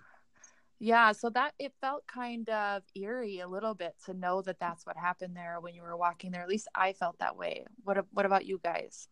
Yeah, 0.82 1.12
so 1.12 1.28
that 1.30 1.52
it 1.58 1.74
felt 1.82 2.06
kind 2.06 2.48
of 2.48 2.82
eerie 2.96 3.40
a 3.40 3.46
little 3.46 3.74
bit 3.74 3.94
to 4.06 4.14
know 4.14 4.40
that 4.42 4.58
that's 4.58 4.86
what 4.86 4.96
happened 4.96 5.36
there 5.36 5.60
when 5.60 5.74
you 5.74 5.82
were 5.82 5.94
walking 5.94 6.30
there. 6.30 6.40
At 6.40 6.48
least 6.48 6.68
I 6.74 6.94
felt 6.94 7.18
that 7.18 7.36
way. 7.36 7.66
What 7.84 8.06
what 8.12 8.24
about 8.24 8.46
you 8.46 8.58
guys? 8.64 9.06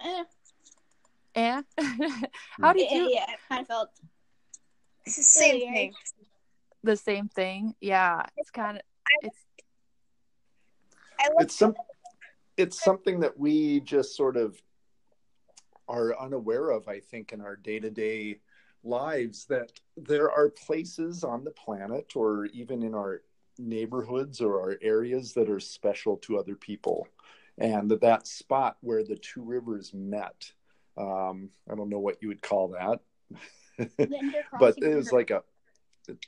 Eh. 0.00 0.24
Eh? 1.36 1.62
How 2.60 2.72
did 2.72 2.90
yeah, 2.90 2.96
you 2.96 3.10
yeah, 3.10 3.26
I 3.28 3.36
kind 3.48 3.60
of 3.60 3.68
felt 3.68 3.90
It's 5.06 5.16
the 5.16 5.22
same 5.22 5.54
Really, 5.60 5.72
thing. 5.72 5.94
the 6.82 6.96
same 6.96 7.28
thing? 7.28 7.74
Yeah, 7.80 8.22
it's 8.36 8.50
kind 8.50 8.78
of 8.78 8.82
it's 9.22 9.38
It's 11.38 11.56
some 11.56 11.74
it's 12.56 12.82
something 12.82 13.20
that 13.20 13.38
we 13.38 13.80
just 13.80 14.16
sort 14.16 14.36
of 14.36 14.60
are 15.88 16.18
unaware 16.18 16.70
of, 16.70 16.88
I 16.88 16.98
think, 16.98 17.32
in 17.32 17.40
our 17.40 17.54
day 17.54 17.78
to 17.78 17.90
day 17.90 18.40
lives 18.86 19.44
that 19.46 19.72
there 19.96 20.30
are 20.30 20.48
places 20.48 21.24
on 21.24 21.44
the 21.44 21.50
planet 21.50 22.14
or 22.16 22.46
even 22.46 22.82
in 22.82 22.94
our 22.94 23.22
neighborhoods 23.58 24.40
or 24.40 24.60
our 24.60 24.78
areas 24.82 25.32
that 25.34 25.50
are 25.50 25.60
special 25.60 26.16
to 26.18 26.38
other 26.38 26.54
people. 26.54 27.08
And 27.58 27.90
that 27.90 28.02
that 28.02 28.26
spot 28.26 28.76
where 28.80 29.02
the 29.02 29.16
two 29.16 29.42
rivers 29.42 29.92
met, 29.94 30.52
um, 30.96 31.50
I 31.70 31.74
don't 31.74 31.88
know 31.88 31.98
what 31.98 32.18
you 32.20 32.28
would 32.28 32.42
call 32.42 32.68
that. 32.68 33.00
But 34.58 34.78
it 34.78 34.94
was 34.94 35.12
like 35.12 35.30
a 35.30 35.42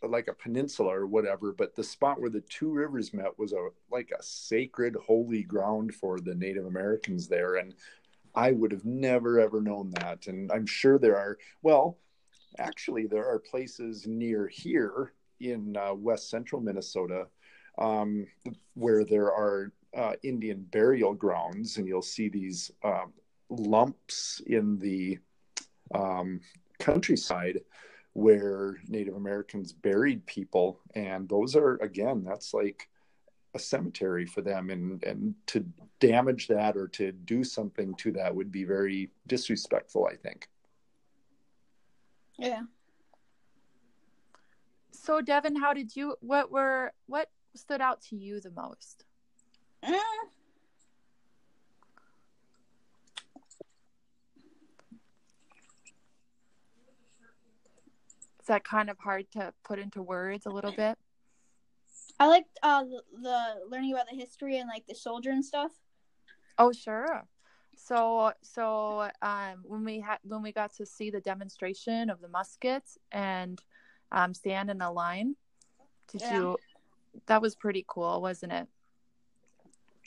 like 0.02 0.28
a 0.28 0.34
peninsula 0.34 0.92
or 0.92 1.06
whatever 1.06 1.52
but 1.52 1.76
the 1.76 1.84
spot 1.84 2.20
where 2.20 2.28
the 2.30 2.40
two 2.40 2.68
rivers 2.72 3.14
met 3.14 3.38
was 3.38 3.52
a 3.52 3.68
like 3.92 4.10
a 4.10 4.20
sacred 4.20 4.96
holy 5.06 5.44
ground 5.44 5.94
for 5.94 6.18
the 6.18 6.34
native 6.34 6.66
americans 6.66 7.28
there. 7.28 7.54
And 7.56 7.74
i 8.34 8.50
would 8.50 8.72
have 8.72 8.84
never 8.84 9.38
ever 9.38 9.60
known 9.60 9.90
that. 9.90 10.26
And 10.26 10.50
i'm 10.52 10.66
sure 10.66 10.98
there 10.98 11.16
are 11.16 11.38
well 11.62 11.96
actually 12.58 13.06
there 13.06 13.26
are 13.26 13.38
places 13.38 14.06
near 14.06 14.48
here 14.48 15.12
in 15.40 15.76
uh, 15.76 15.94
west 15.94 16.30
central 16.30 16.60
minnesota 16.60 17.26
um, 17.78 18.26
where 18.74 19.04
there 19.04 19.32
are 19.32 19.72
uh, 19.96 20.12
indian 20.22 20.66
burial 20.70 21.14
grounds 21.14 21.76
and 21.76 21.86
you'll 21.86 22.02
see 22.02 22.28
these 22.28 22.70
um, 22.84 23.12
lumps 23.50 24.42
in 24.46 24.78
the 24.78 25.18
um, 25.94 26.40
countryside 26.78 27.60
where 28.18 28.76
Native 28.88 29.14
Americans 29.14 29.72
buried 29.72 30.26
people, 30.26 30.80
and 30.94 31.28
those 31.28 31.54
are 31.54 31.76
again, 31.76 32.24
that's 32.24 32.52
like 32.52 32.88
a 33.54 33.58
cemetery 33.58 34.26
for 34.26 34.40
them, 34.40 34.70
and 34.70 35.02
and 35.04 35.34
to 35.46 35.64
damage 36.00 36.48
that 36.48 36.76
or 36.76 36.88
to 36.88 37.12
do 37.12 37.44
something 37.44 37.94
to 37.94 38.12
that 38.12 38.34
would 38.34 38.50
be 38.50 38.64
very 38.64 39.10
disrespectful, 39.26 40.08
I 40.10 40.16
think. 40.16 40.48
Yeah. 42.38 42.62
so 44.92 45.20
Devon, 45.20 45.56
how 45.56 45.72
did 45.72 45.96
you 45.96 46.16
what 46.20 46.50
were 46.50 46.92
what 47.06 47.30
stood 47.54 47.80
out 47.80 48.02
to 48.02 48.16
you 48.16 48.40
the 48.40 48.50
most? 48.50 49.04
Eh. 49.82 49.98
Is 58.40 58.46
that 58.46 58.64
kind 58.64 58.88
of 58.88 58.98
hard 58.98 59.30
to 59.32 59.52
put 59.64 59.78
into 59.78 60.02
words 60.02 60.46
a 60.46 60.50
little 60.50 60.72
bit? 60.72 60.96
I 62.20 62.26
liked 62.26 62.58
uh 62.62 62.84
the, 62.84 63.02
the 63.20 63.54
learning 63.68 63.92
about 63.92 64.06
the 64.10 64.16
history 64.16 64.58
and 64.58 64.68
like 64.68 64.86
the 64.86 64.94
soldier 64.94 65.30
and 65.30 65.44
stuff. 65.44 65.72
Oh, 66.58 66.72
sure. 66.72 67.24
So, 67.78 68.32
so 68.42 69.08
um, 69.22 69.62
when 69.62 69.84
we 69.84 70.00
had 70.00 70.18
when 70.24 70.42
we 70.42 70.52
got 70.52 70.74
to 70.74 70.84
see 70.84 71.10
the 71.10 71.20
demonstration 71.20 72.10
of 72.10 72.20
the 72.20 72.28
muskets 72.28 72.98
and 73.12 73.62
um, 74.10 74.34
stand 74.34 74.68
in 74.68 74.80
a 74.82 74.90
line, 74.90 75.36
did 76.10 76.22
Yeah. 76.22 76.34
you? 76.40 76.56
That 77.26 77.40
was 77.40 77.54
pretty 77.54 77.84
cool, 77.86 78.20
wasn't 78.20 78.52
it? 78.52 78.66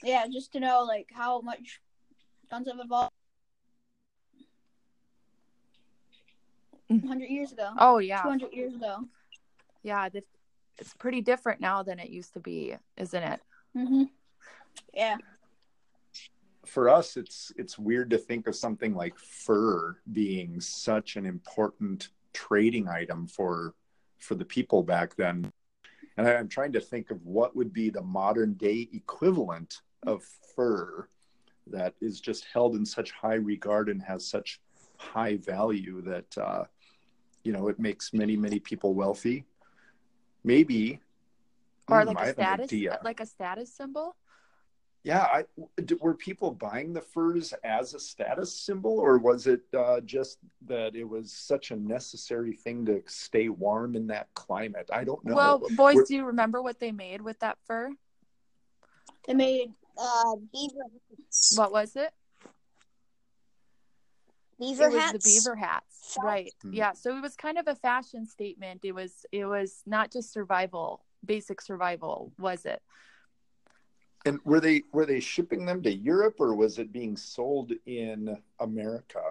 Yeah, 0.03 0.27
just 0.27 0.51
to 0.53 0.59
know 0.59 0.83
like 0.83 1.09
how 1.13 1.41
much 1.41 1.81
guns 2.49 2.67
have 2.67 2.79
evolved. 2.79 3.13
Mm. 6.91 7.07
Hundred 7.07 7.29
years 7.29 7.53
ago. 7.53 7.71
Oh 7.77 7.99
yeah, 7.99 8.21
Two 8.21 8.29
hundred 8.29 8.53
years 8.53 8.75
ago. 8.75 9.05
yeah. 9.81 10.09
It's 10.77 10.93
pretty 10.95 11.21
different 11.21 11.61
now 11.61 11.83
than 11.83 11.99
it 11.99 12.09
used 12.09 12.33
to 12.33 12.39
be, 12.39 12.75
isn't 12.97 13.23
it? 13.23 13.39
hmm 13.73 14.03
Yeah. 14.93 15.17
For 16.71 16.87
us, 16.87 17.17
it's 17.17 17.51
it's 17.57 17.77
weird 17.77 18.09
to 18.11 18.17
think 18.17 18.47
of 18.47 18.55
something 18.55 18.95
like 18.95 19.19
fur 19.19 19.97
being 20.13 20.61
such 20.61 21.17
an 21.17 21.25
important 21.25 22.07
trading 22.31 22.87
item 22.87 23.27
for 23.27 23.73
for 24.19 24.35
the 24.35 24.45
people 24.45 24.81
back 24.81 25.13
then. 25.17 25.51
And 26.15 26.25
I, 26.25 26.35
I'm 26.35 26.47
trying 26.47 26.71
to 26.71 26.79
think 26.79 27.11
of 27.11 27.25
what 27.25 27.57
would 27.57 27.73
be 27.73 27.89
the 27.89 28.01
modern 28.01 28.53
day 28.53 28.87
equivalent 28.93 29.81
of 30.07 30.23
fur 30.55 31.09
that 31.67 31.93
is 31.99 32.21
just 32.21 32.45
held 32.53 32.77
in 32.77 32.85
such 32.85 33.11
high 33.11 33.35
regard 33.53 33.89
and 33.89 34.01
has 34.01 34.25
such 34.25 34.61
high 34.95 35.35
value 35.35 36.01
that 36.03 36.37
uh, 36.37 36.63
you 37.43 37.51
know 37.51 37.67
it 37.67 37.79
makes 37.79 38.13
many 38.13 38.37
many 38.37 38.59
people 38.59 38.93
wealthy. 38.93 39.43
Maybe, 40.45 41.01
Or 41.89 42.05
like 42.05 42.17
a 42.17 42.31
status, 42.31 42.63
idea. 42.63 42.99
like 43.03 43.19
a 43.19 43.25
status 43.25 43.73
symbol. 43.73 44.15
Yeah, 45.03 45.21
I, 45.23 45.45
d- 45.83 45.95
were 45.99 46.13
people 46.13 46.51
buying 46.51 46.93
the 46.93 47.01
furs 47.01 47.53
as 47.63 47.95
a 47.95 47.99
status 47.99 48.53
symbol, 48.55 48.99
or 48.99 49.17
was 49.17 49.47
it 49.47 49.61
uh, 49.75 49.99
just 50.01 50.37
that 50.67 50.95
it 50.95 51.03
was 51.05 51.31
such 51.31 51.71
a 51.71 51.75
necessary 51.75 52.53
thing 52.53 52.85
to 52.85 53.01
stay 53.07 53.49
warm 53.49 53.95
in 53.95 54.05
that 54.07 54.27
climate? 54.35 54.89
I 54.93 55.03
don't 55.03 55.25
know. 55.25 55.35
Well, 55.35 55.59
boys, 55.71 55.95
We're- 55.95 56.05
do 56.07 56.15
you 56.15 56.25
remember 56.25 56.61
what 56.61 56.79
they 56.79 56.91
made 56.91 57.21
with 57.21 57.39
that 57.39 57.57
fur? 57.65 57.89
They 59.27 59.33
made 59.33 59.73
Uh, 59.97 60.35
beaver 60.53 60.85
hats. 61.09 61.53
What 61.57 61.71
was 61.71 61.95
it? 61.95 62.13
Beaver 64.59 64.83
it 64.85 64.91
was 64.91 65.01
hats. 65.01 65.11
the 65.13 65.19
beaver 65.29 65.55
hats 65.55 66.17
right 66.21 66.53
Hmm. 66.61 66.73
yeah 66.73 66.93
so 66.93 67.17
it 67.17 67.21
was 67.21 67.35
kind 67.35 67.57
of 67.57 67.67
a 67.67 67.75
fashion 67.75 68.25
statement 68.27 68.81
it 68.83 68.91
was 68.93 69.25
it 69.31 69.45
was 69.45 69.81
not 69.87 70.11
just 70.11 70.31
survival 70.31 71.03
basic 71.25 71.61
survival 71.61 72.31
was 72.37 72.65
it 72.65 72.81
and 74.25 74.39
were 74.45 74.59
they 74.59 74.83
were 74.91 75.05
they 75.05 75.19
shipping 75.19 75.65
them 75.65 75.81
to 75.83 75.93
Europe, 75.93 76.35
or 76.39 76.55
was 76.55 76.79
it 76.79 76.91
being 76.91 77.17
sold 77.17 77.71
in 77.85 78.37
America? 78.59 79.21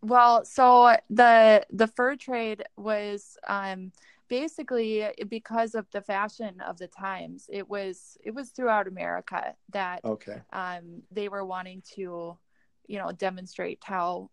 Well, 0.00 0.44
so 0.44 0.96
the 1.10 1.66
the 1.70 1.88
fur 1.88 2.16
trade 2.16 2.64
was 2.76 3.36
um, 3.48 3.92
basically 4.28 5.06
because 5.28 5.74
of 5.74 5.90
the 5.90 6.00
fashion 6.02 6.60
of 6.60 6.78
the 6.78 6.86
times. 6.88 7.48
It 7.52 7.68
was 7.68 8.16
it 8.24 8.32
was 8.34 8.50
throughout 8.50 8.86
America 8.88 9.54
that 9.72 10.04
Okay. 10.04 10.40
um, 10.52 11.02
they 11.10 11.28
were 11.28 11.44
wanting 11.44 11.82
to, 11.94 12.38
you 12.86 12.98
know, 12.98 13.12
demonstrate 13.12 13.80
how 13.82 14.30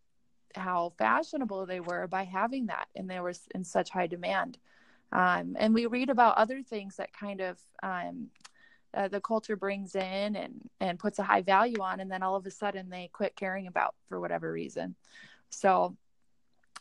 how 0.55 0.93
fashionable 0.97 1.65
they 1.65 1.79
were 1.81 2.07
by 2.07 2.24
having 2.24 2.67
that, 2.67 2.88
and 2.95 3.09
they 3.09 3.19
were 3.19 3.33
in 3.53 3.63
such 3.63 3.89
high 3.89 4.07
demand. 4.07 4.57
Um, 5.15 5.55
and 5.57 5.74
we 5.74 5.86
read 5.86 6.10
about 6.10 6.36
other 6.38 6.62
things 6.62 6.98
that 6.98 7.13
kind 7.13 7.39
of 7.39 7.57
um, 7.81 8.27
uh, 8.93 9.07
the 9.07 9.22
culture 9.22 9.55
brings 9.55 9.95
in 9.95 10.36
and 10.36 10.69
and 10.81 11.00
puts 11.00 11.19
a 11.19 11.24
high 11.24 11.41
value 11.41 11.81
on, 11.81 12.01
and 12.01 12.12
then 12.12 12.22
all 12.22 12.36
of 12.36 12.45
a 12.45 12.51
sudden 12.51 12.89
they 12.89 13.10
quit 13.13 13.34
caring 13.36 13.67
about 13.67 13.95
for 14.10 14.19
whatever 14.19 14.51
reason. 14.51 14.95
So, 15.50 15.95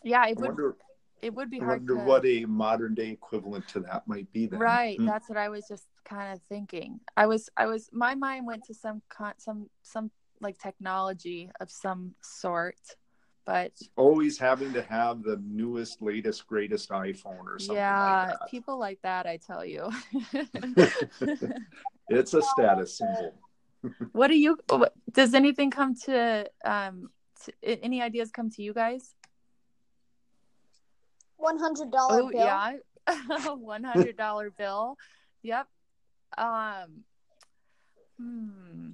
yeah, 0.03 0.27
it 0.27 0.37
I 0.39 0.41
would 0.41 0.49
wonder, 0.49 0.77
it 1.23 1.33
would 1.33 1.49
be 1.49 1.61
I 1.61 1.65
hard 1.65 1.79
wonder 1.89 1.95
to 1.97 2.05
what 2.05 2.27
a 2.27 2.45
modern 2.47 2.95
day 2.95 3.11
equivalent 3.11 3.69
to 3.69 3.81
that 3.81 4.09
might 4.09 4.31
be 4.33 4.47
then. 4.47 4.59
right 4.59 4.99
Hmm. 4.99 5.07
that's 5.07 5.29
what 5.29 5.39
i 5.39 5.49
was 5.49 5.67
just 5.67 5.87
kind 6.05 6.35
of 6.35 6.43
thinking 6.49 7.01
i 7.17 7.25
was 7.27 7.49
i 7.57 7.67
was 7.67 7.89
my 7.93 8.15
mind 8.15 8.47
went 8.47 8.65
to 8.65 8.75
some 8.75 9.01
con 9.09 9.33
some 9.39 9.71
some 9.83 10.11
like 10.41 10.59
technology 10.59 11.51
of 11.61 11.71
some 11.71 12.15
sort 12.21 12.77
but 13.47 13.73
Always 13.97 14.39
having 14.39 14.73
to 14.73 14.83
have 14.83 15.23
the 15.23 15.41
newest, 15.45 16.01
latest, 16.01 16.47
greatest 16.47 16.89
iPhone 16.91 17.47
or 17.47 17.59
something 17.59 17.77
yeah 17.77 18.33
like 18.41 18.51
people 18.51 18.79
like 18.79 18.99
that 19.03 19.27
i 19.27 19.37
tell 19.37 19.65
you. 19.65 19.91
It's 22.09 22.35
a 22.35 22.43
status 22.43 22.99
symbol. 22.99 23.35
what 24.13 24.29
do 24.29 24.37
you 24.37 24.59
does 25.11 25.35
anything 25.35 25.71
come 25.71 25.95
to 26.05 26.49
um 26.65 27.11
to, 27.45 27.85
any 27.85 28.03
ideas 28.03 28.31
come 28.31 28.51
to 28.51 28.63
you 28.63 28.73
guys? 28.73 29.15
One 31.37 31.59
hundred 31.59 31.91
dollar 31.91 32.23
oh 32.23 32.31
bill. 32.31 32.41
yeah. 32.41 32.77
One 33.55 33.85
hundred 33.85 34.17
dollar 34.17 34.51
bill. 34.51 34.97
Yep. 35.43 35.67
Um 36.39 37.05
hmm 38.19 38.91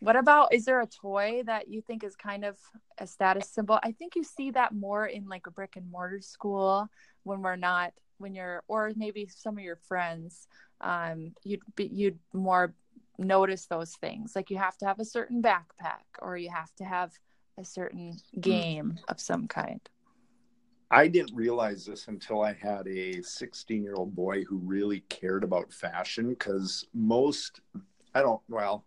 what 0.00 0.16
about 0.16 0.52
is 0.52 0.64
there 0.64 0.80
a 0.80 0.86
toy 0.86 1.42
that 1.46 1.68
you 1.68 1.80
think 1.80 2.04
is 2.04 2.16
kind 2.16 2.44
of 2.44 2.56
a 2.98 3.06
status 3.06 3.48
symbol? 3.50 3.78
I 3.82 3.92
think 3.92 4.16
you 4.16 4.24
see 4.24 4.50
that 4.52 4.74
more 4.74 5.06
in 5.06 5.28
like 5.28 5.46
a 5.46 5.50
brick 5.50 5.76
and 5.76 5.90
mortar 5.90 6.20
school 6.20 6.88
when 7.22 7.42
we're 7.42 7.56
not 7.56 7.92
when 8.18 8.34
you're 8.34 8.62
or 8.68 8.92
maybe 8.96 9.28
some 9.28 9.58
of 9.58 9.64
your 9.64 9.76
friends 9.76 10.48
um 10.80 11.32
you'd 11.44 11.60
be 11.74 11.84
you'd 11.84 12.18
more 12.32 12.74
notice 13.18 13.66
those 13.66 13.92
things. 13.96 14.34
Like 14.36 14.50
you 14.50 14.58
have 14.58 14.76
to 14.78 14.86
have 14.86 15.00
a 15.00 15.04
certain 15.04 15.42
backpack 15.42 16.04
or 16.20 16.36
you 16.36 16.50
have 16.50 16.74
to 16.76 16.84
have 16.84 17.12
a 17.58 17.64
certain 17.64 18.16
game 18.40 18.98
of 19.08 19.20
some 19.20 19.48
kind. 19.48 19.80
I 20.90 21.08
didn't 21.08 21.34
realize 21.34 21.84
this 21.84 22.06
until 22.06 22.42
I 22.42 22.52
had 22.52 22.86
a 22.86 23.22
16 23.22 23.82
year 23.82 23.94
old 23.94 24.14
boy 24.14 24.44
who 24.44 24.58
really 24.58 25.00
cared 25.08 25.42
about 25.42 25.72
fashion 25.72 26.30
because 26.30 26.86
most, 26.94 27.60
I 28.14 28.22
don't, 28.22 28.40
well, 28.48 28.84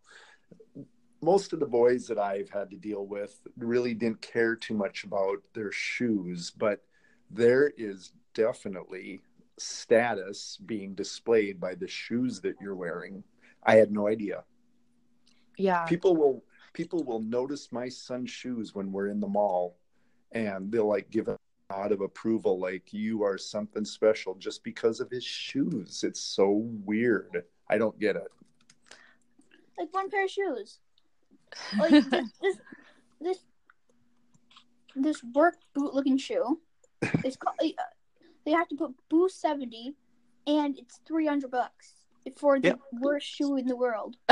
most 1.21 1.53
of 1.53 1.59
the 1.59 1.65
boys 1.65 2.07
that 2.07 2.17
I've 2.17 2.49
had 2.49 2.69
to 2.71 2.77
deal 2.77 3.05
with 3.05 3.41
really 3.57 3.93
didn't 3.93 4.21
care 4.21 4.55
too 4.55 4.73
much 4.73 5.03
about 5.03 5.37
their 5.53 5.71
shoes, 5.71 6.51
but 6.51 6.83
there 7.29 7.71
is 7.77 8.13
definitely 8.33 9.21
status 9.57 10.57
being 10.65 10.93
displayed 10.95 11.59
by 11.59 11.75
the 11.75 11.87
shoes 11.87 12.39
that 12.41 12.55
you're 12.61 12.75
wearing. 12.75 13.23
I 13.63 13.75
had 13.75 13.91
no 13.91 14.07
idea. 14.07 14.43
yeah 15.57 15.83
People 15.85 16.15
will 16.15 16.43
people 16.73 17.03
will 17.03 17.21
notice 17.21 17.71
my 17.71 17.89
son's 17.89 18.29
shoes 18.29 18.73
when 18.73 18.91
we're 18.91 19.07
in 19.07 19.19
the 19.19 19.27
mall 19.27 19.77
and 20.31 20.71
they'll 20.71 20.87
like 20.87 21.09
give 21.09 21.27
a 21.27 21.37
nod 21.69 21.91
of 21.91 22.01
approval 22.01 22.59
like 22.59 22.93
you 22.93 23.23
are 23.23 23.37
something 23.37 23.83
special 23.83 24.35
just 24.35 24.63
because 24.63 24.99
of 24.99 25.09
his 25.09 25.23
shoes. 25.23 26.03
It's 26.03 26.21
so 26.21 26.63
weird. 26.85 27.43
I 27.69 27.77
don't 27.77 27.99
get 27.99 28.15
it. 28.15 28.31
Like 29.77 29.93
one 29.93 30.09
pair 30.09 30.25
of 30.25 30.31
shoes. 30.31 30.79
Like 31.77 31.91
this, 32.09 32.29
this, 32.41 32.57
this, 33.21 33.37
this 34.95 35.23
work 35.33 35.55
boot 35.73 35.93
looking 35.93 36.17
shoe. 36.17 36.59
It's 37.23 37.37
called. 37.37 37.55
uh, 37.61 37.83
They 38.45 38.51
have 38.51 38.67
to 38.69 38.75
put 38.75 38.91
Boost 39.09 39.39
seventy, 39.41 39.95
and 40.47 40.77
it's 40.77 40.99
three 41.07 41.27
hundred 41.27 41.51
bucks 41.51 41.93
for 42.37 42.59
the 42.59 42.69
Yeah. 42.69 42.75
worst 42.91 43.27
shoe 43.27 43.55
in 43.57 43.65
the 43.67 43.75
world. 43.75 44.17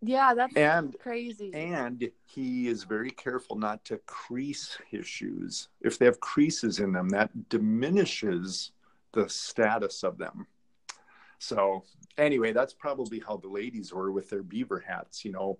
yeah 0.00 0.32
that's 0.34 0.54
And 0.54 0.96
crazy 1.00 1.50
and 1.52 2.08
he 2.24 2.68
is 2.68 2.84
very 2.84 3.10
careful 3.10 3.56
not 3.56 3.84
to 3.86 3.98
crease 4.06 4.78
his 4.90 5.06
shoes. 5.06 5.68
If 5.80 5.98
they 5.98 6.04
have 6.04 6.20
creases 6.20 6.78
in 6.78 6.92
them, 6.92 7.08
that 7.10 7.30
diminishes 7.48 8.70
the 9.12 9.28
status 9.28 10.04
of 10.04 10.18
them. 10.18 10.46
So 11.38 11.84
anyway, 12.16 12.52
that's 12.52 12.74
probably 12.74 13.20
how 13.20 13.36
the 13.36 13.48
ladies 13.48 13.92
were 13.92 14.10
with 14.10 14.28
their 14.28 14.42
beaver 14.42 14.80
hats. 14.80 15.24
You 15.24 15.32
know, 15.32 15.58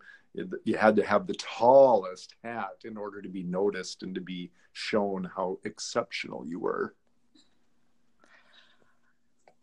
you 0.64 0.76
had 0.76 0.96
to 0.96 1.04
have 1.04 1.26
the 1.26 1.34
tallest 1.34 2.34
hat 2.42 2.82
in 2.84 2.96
order 2.96 3.22
to 3.22 3.28
be 3.28 3.42
noticed 3.42 4.02
and 4.02 4.14
to 4.14 4.20
be 4.20 4.50
shown 4.72 5.30
how 5.34 5.58
exceptional 5.64 6.46
you 6.46 6.60
were. 6.60 6.94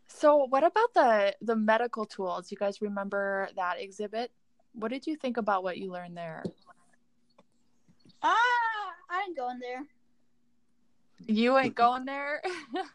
So, 0.08 0.46
what 0.46 0.64
about 0.64 0.94
the 0.94 1.36
the 1.42 1.56
medical 1.56 2.06
tools? 2.06 2.50
You 2.50 2.56
guys 2.56 2.80
remember 2.80 3.48
that 3.56 3.78
exhibit? 3.78 4.32
What 4.72 4.90
did 4.90 5.06
you 5.06 5.16
think 5.16 5.36
about 5.36 5.62
what 5.62 5.76
you 5.76 5.90
learned 5.90 6.16
there? 6.16 6.42
Ah, 8.22 8.92
I 9.10 9.24
didn't 9.24 9.36
go 9.36 9.50
in 9.50 9.58
there. 9.58 9.84
You 11.26 11.58
ain't 11.58 11.74
going 11.74 12.04
there. 12.04 12.42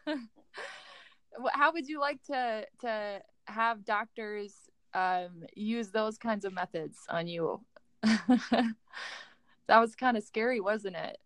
Wh- 1.40 1.52
How 1.52 1.72
would 1.72 1.88
you 1.88 2.00
like 2.00 2.22
to 2.24 2.66
to 2.80 3.22
have 3.46 3.84
doctors 3.84 4.54
um, 4.94 5.44
use 5.54 5.90
those 5.90 6.18
kinds 6.18 6.44
of 6.44 6.52
methods 6.52 6.98
on 7.08 7.26
you? 7.26 7.60
that 8.02 8.74
was 9.68 9.94
kind 9.94 10.16
of 10.16 10.22
scary, 10.24 10.60
wasn't 10.60 10.96
it? 10.96 11.18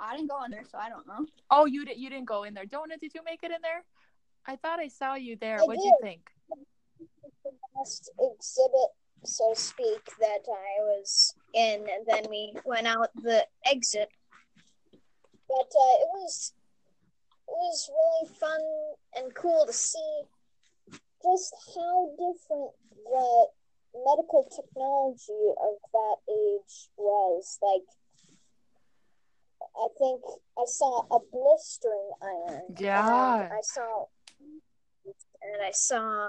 I 0.00 0.16
didn't 0.16 0.30
go 0.30 0.42
in 0.44 0.50
there, 0.50 0.64
so 0.70 0.78
I 0.78 0.88
don't 0.88 1.06
know. 1.06 1.26
Oh, 1.50 1.66
you 1.66 1.84
did. 1.84 1.98
You 1.98 2.10
didn't 2.10 2.26
go 2.26 2.44
in 2.44 2.54
there. 2.54 2.66
Donna, 2.66 2.96
did 2.98 3.14
you 3.14 3.20
make 3.24 3.42
it 3.42 3.52
in 3.52 3.62
there? 3.62 3.84
I 4.46 4.56
thought 4.56 4.80
I 4.80 4.88
saw 4.88 5.14
you 5.14 5.36
there. 5.36 5.58
I 5.60 5.62
what 5.64 5.76
do 5.78 5.84
you 5.84 5.96
think? 6.02 6.22
the 7.44 7.50
last 7.76 8.10
exhibit, 8.18 8.90
so 9.24 9.52
to 9.54 9.60
speak, 9.60 10.04
that 10.20 10.42
I 10.48 10.80
was 10.80 11.34
in, 11.54 11.80
and 11.80 12.06
then 12.06 12.24
we 12.28 12.54
went 12.64 12.86
out 12.86 13.10
the 13.14 13.46
exit. 13.66 14.08
But 15.48 15.56
uh, 15.56 15.94
it 16.00 16.08
was 16.14 16.52
it 16.56 16.61
was 17.52 17.90
really 17.90 18.34
fun 18.34 18.60
and 19.16 19.34
cool 19.34 19.66
to 19.66 19.72
see 19.72 20.22
just 21.22 21.54
how 21.74 22.10
different 22.16 22.70
the 23.04 23.46
medical 23.94 24.44
technology 24.44 25.44
of 25.60 25.76
that 25.92 26.16
age 26.30 26.88
was. 26.96 27.58
Like, 27.62 27.86
I 29.76 29.88
think 29.98 30.20
I 30.58 30.64
saw 30.66 31.02
a 31.10 31.18
blistering 31.30 32.10
iron. 32.22 32.62
Yeah. 32.78 33.48
I 33.52 33.60
saw, 33.62 34.06
and 35.04 35.62
I 35.62 35.70
saw 35.72 36.26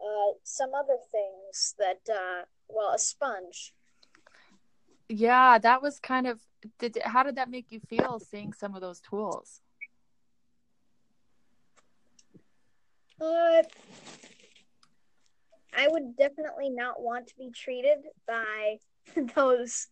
uh, 0.00 0.32
some 0.42 0.70
other 0.74 0.98
things 1.10 1.74
that, 1.78 2.00
uh, 2.12 2.44
well, 2.68 2.92
a 2.94 2.98
sponge. 2.98 3.72
Yeah, 5.08 5.58
that 5.58 5.82
was 5.82 6.00
kind 6.00 6.26
of. 6.26 6.40
Did 6.80 6.98
how 7.04 7.22
did 7.22 7.36
that 7.36 7.48
make 7.48 7.70
you 7.70 7.78
feel 7.78 8.18
seeing 8.18 8.52
some 8.52 8.74
of 8.74 8.80
those 8.80 9.00
tools? 9.00 9.60
Uh, 13.20 13.62
I 15.76 15.88
would 15.88 16.16
definitely 16.16 16.70
not 16.70 17.00
want 17.02 17.26
to 17.28 17.34
be 17.36 17.50
treated 17.54 17.98
by 18.26 18.78
those 19.34 19.88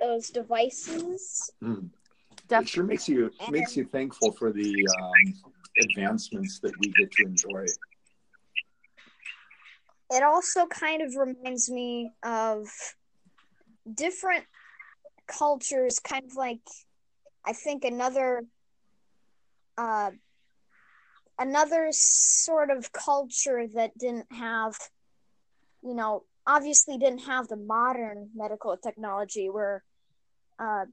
those 0.00 0.30
devices. 0.30 1.50
Mm. 1.62 1.90
It 2.50 2.68
sure 2.68 2.84
makes 2.84 3.08
you 3.08 3.30
makes 3.50 3.76
you 3.76 3.84
thankful 3.84 4.32
for 4.32 4.52
the 4.52 4.88
um, 4.98 5.34
advancements 5.80 6.58
that 6.60 6.72
we 6.80 6.92
get 6.98 7.10
to 7.12 7.24
enjoy. 7.24 7.64
It 10.12 10.22
also 10.24 10.66
kind 10.66 11.02
of 11.02 11.14
reminds 11.14 11.70
me 11.70 12.10
of 12.24 12.68
different 13.92 14.44
cultures, 15.28 16.00
kind 16.00 16.24
of 16.24 16.34
like 16.34 16.60
I 17.44 17.52
think 17.52 17.84
another 17.84 18.42
uh, 19.78 20.10
another 21.40 21.88
sort 21.90 22.70
of 22.70 22.92
culture 22.92 23.66
that 23.74 23.96
didn't 23.98 24.30
have, 24.30 24.76
you 25.82 25.94
know, 25.94 26.24
obviously 26.46 26.98
didn't 26.98 27.22
have 27.22 27.48
the 27.48 27.56
modern 27.56 28.28
medical 28.36 28.76
technology 28.76 29.48
where 29.48 29.82
uh, 30.58 30.84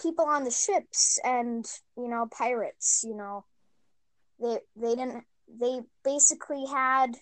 people 0.00 0.26
on 0.26 0.44
the 0.44 0.50
ships 0.50 1.18
and 1.24 1.64
you 1.96 2.08
know 2.08 2.26
pirates, 2.36 3.04
you 3.06 3.16
know, 3.16 3.44
they 4.40 4.58
they 4.76 4.94
didn't 4.94 5.24
they 5.60 5.80
basically 6.04 6.66
had 6.66 7.16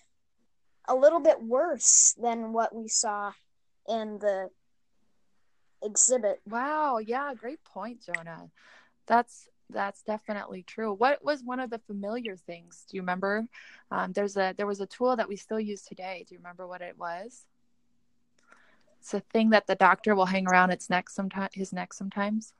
a 0.87 0.95
little 0.95 1.19
bit 1.19 1.41
worse 1.41 2.15
than 2.21 2.53
what 2.53 2.75
we 2.75 2.87
saw 2.87 3.31
in 3.87 4.17
the 4.19 4.49
exhibit. 5.83 6.41
Wow, 6.47 6.97
yeah, 6.97 7.33
great 7.35 7.63
point, 7.63 7.99
Jonah. 8.03 8.49
That's 9.07 9.47
that's 9.71 10.03
definitely 10.03 10.63
true. 10.63 10.93
What 10.93 11.23
was 11.23 11.43
one 11.43 11.59
of 11.59 11.69
the 11.69 11.79
familiar 11.79 12.35
things? 12.37 12.85
Do 12.89 12.97
you 12.97 13.01
remember? 13.01 13.45
Um, 13.89 14.13
there's 14.13 14.37
a 14.37 14.53
there 14.57 14.67
was 14.67 14.81
a 14.81 14.85
tool 14.85 15.15
that 15.15 15.27
we 15.27 15.35
still 15.35 15.59
use 15.59 15.81
today. 15.83 16.25
Do 16.27 16.35
you 16.35 16.39
remember 16.39 16.67
what 16.67 16.81
it 16.81 16.97
was? 16.97 17.45
It's 18.99 19.13
a 19.13 19.19
thing 19.19 19.49
that 19.49 19.67
the 19.67 19.75
doctor 19.75 20.13
will 20.13 20.27
hang 20.27 20.47
around 20.47 20.71
its 20.71 20.89
neck 20.89 21.09
sometimes 21.09 21.49
his 21.53 21.73
neck 21.73 21.93
sometimes. 21.93 22.53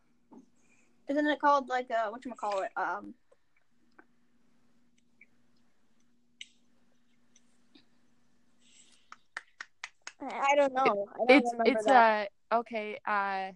Isn't 1.08 1.28
it 1.28 1.40
called 1.40 1.70
like 1.70 1.90
a 1.92 2.10
what 2.10 2.26
you 2.26 2.34
call 2.34 2.62
it? 2.62 2.72
Um 2.76 3.14
I 10.22 10.56
don't 10.56 10.74
know. 10.74 11.08
I 11.14 11.18
don't 11.18 11.30
It's 11.30 11.52
it's 11.66 11.86
that. 11.86 12.30
a 12.52 12.56
okay, 12.58 13.00
uh 13.06 13.52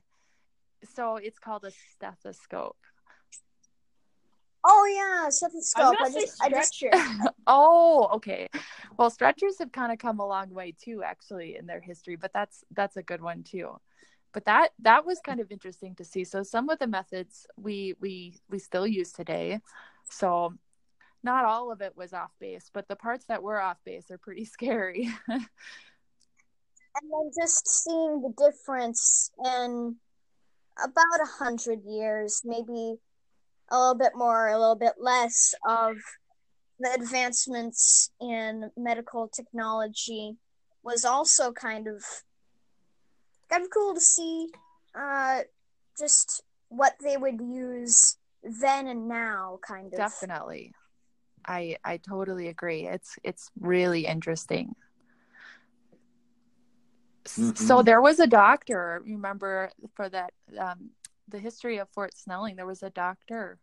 so 0.84 1.18
it's 1.18 1.40
called 1.40 1.66
a 1.66 1.72
stethoscope. 1.72 2.78
Oh 4.66 4.86
yeah, 4.86 5.30
stethoscope. 5.30 5.96
was 6.00 6.16
I 6.16 6.20
just, 6.20 6.44
I 6.44 6.50
just, 6.50 6.84
oh, 7.48 8.10
okay. 8.16 8.48
Well, 8.98 9.10
stretchers 9.10 9.60
have 9.60 9.72
kind 9.72 9.92
of 9.92 10.00
come 10.00 10.20
a 10.20 10.28
long 10.28 10.50
way 10.50 10.74
too, 10.80 11.04
actually, 11.04 11.58
in 11.58 11.66
their 11.66 11.82
history. 11.82 12.16
But 12.16 12.32
that's 12.34 12.64
that's 12.72 12.98
a 12.98 13.04
good 13.04 13.22
one 13.22 13.44
too. 13.44 13.80
But 14.34 14.46
that 14.46 14.70
that 14.80 15.06
was 15.06 15.20
kind 15.20 15.40
of 15.40 15.52
interesting 15.52 15.96
to 15.96 16.04
see. 16.04 16.24
So 16.24 16.44
some 16.44 16.70
of 16.70 16.80
the 16.80 16.88
methods 16.88 17.48
we 17.58 17.96
we 18.00 18.40
we 18.50 18.60
still 18.60 18.88
use 18.88 19.12
today. 19.12 19.62
So 20.10 20.54
not 21.24 21.46
all 21.46 21.72
of 21.72 21.82
it 21.82 21.98
was 21.98 22.14
off 22.14 22.32
base, 22.40 22.70
but 22.74 22.88
the 22.88 22.96
parts 22.96 23.26
that 23.26 23.42
were 23.42 23.60
off 23.60 23.78
base 23.86 24.12
are 24.12 24.18
pretty 24.18 24.46
scary. 24.56 25.10
and 25.28 25.46
then 27.02 27.32
just 27.40 27.68
seeing 27.68 28.22
the 28.22 28.34
difference 28.38 29.32
in 29.44 29.96
about 30.78 31.22
a 31.22 31.44
hundred 31.44 31.82
years, 31.86 32.42
maybe 32.44 32.96
a 33.70 33.78
little 33.78 33.96
bit 33.96 34.12
more, 34.16 34.50
a 34.50 34.58
little 34.60 34.76
bit 34.76 34.94
less 35.00 35.54
of 35.68 35.98
the 36.80 36.92
advancements 36.94 38.12
in 38.22 38.70
medical 38.78 39.28
technology 39.28 40.36
was 40.84 41.06
also 41.06 41.52
kind 41.52 41.88
of 41.88 42.04
kind 43.50 43.64
of 43.64 43.70
cool 43.72 43.94
to 43.94 44.02
see. 44.02 44.50
Uh, 44.94 45.42
just 45.98 46.44
what 46.70 46.94
they 47.02 47.18
would 47.18 47.40
use 47.40 48.18
then 48.44 48.88
and 48.88 49.08
now, 49.08 49.60
kind 49.66 49.88
of. 49.88 49.98
Definitely. 49.98 50.74
I 51.48 51.78
I 51.84 51.98
totally 51.98 52.48
agree. 52.48 52.88
It's 52.88 53.18
it's 53.24 53.50
really 53.60 54.06
interesting. 54.06 54.76
S- 57.26 57.54
So 57.56 57.82
there 57.82 58.02
was 58.02 58.20
a 58.20 58.28
doctor, 58.28 59.02
remember 59.06 59.72
for 59.96 60.10
that 60.10 60.34
um 60.58 60.92
the 61.28 61.40
history 61.40 61.78
of 61.78 61.90
Fort 61.90 62.16
Snelling, 62.18 62.56
there 62.56 62.66
was 62.66 62.84
a 62.84 62.90
doctor 62.90 63.58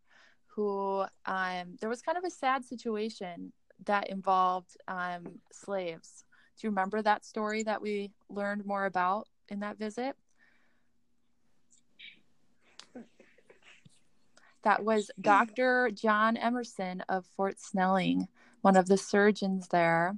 who 0.46 1.04
um 1.26 1.76
there 1.80 1.88
was 1.88 2.02
kind 2.02 2.18
of 2.18 2.24
a 2.24 2.30
sad 2.30 2.64
situation 2.64 3.52
that 3.84 4.08
involved 4.08 4.76
um 4.88 5.40
slaves. 5.52 6.24
Do 6.58 6.66
you 6.66 6.70
remember 6.70 7.02
that 7.02 7.24
story 7.24 7.62
that 7.62 7.80
we 7.80 8.12
learned 8.28 8.66
more 8.66 8.84
about 8.84 9.28
in 9.48 9.60
that 9.60 9.78
visit? 9.78 10.16
That 14.62 14.84
was 14.84 15.10
Dr. 15.20 15.90
John 15.92 16.36
Emerson 16.36 17.02
of 17.08 17.26
Fort 17.36 17.58
Snelling, 17.58 18.28
one 18.60 18.76
of 18.76 18.86
the 18.86 18.96
surgeons 18.96 19.68
there. 19.68 20.16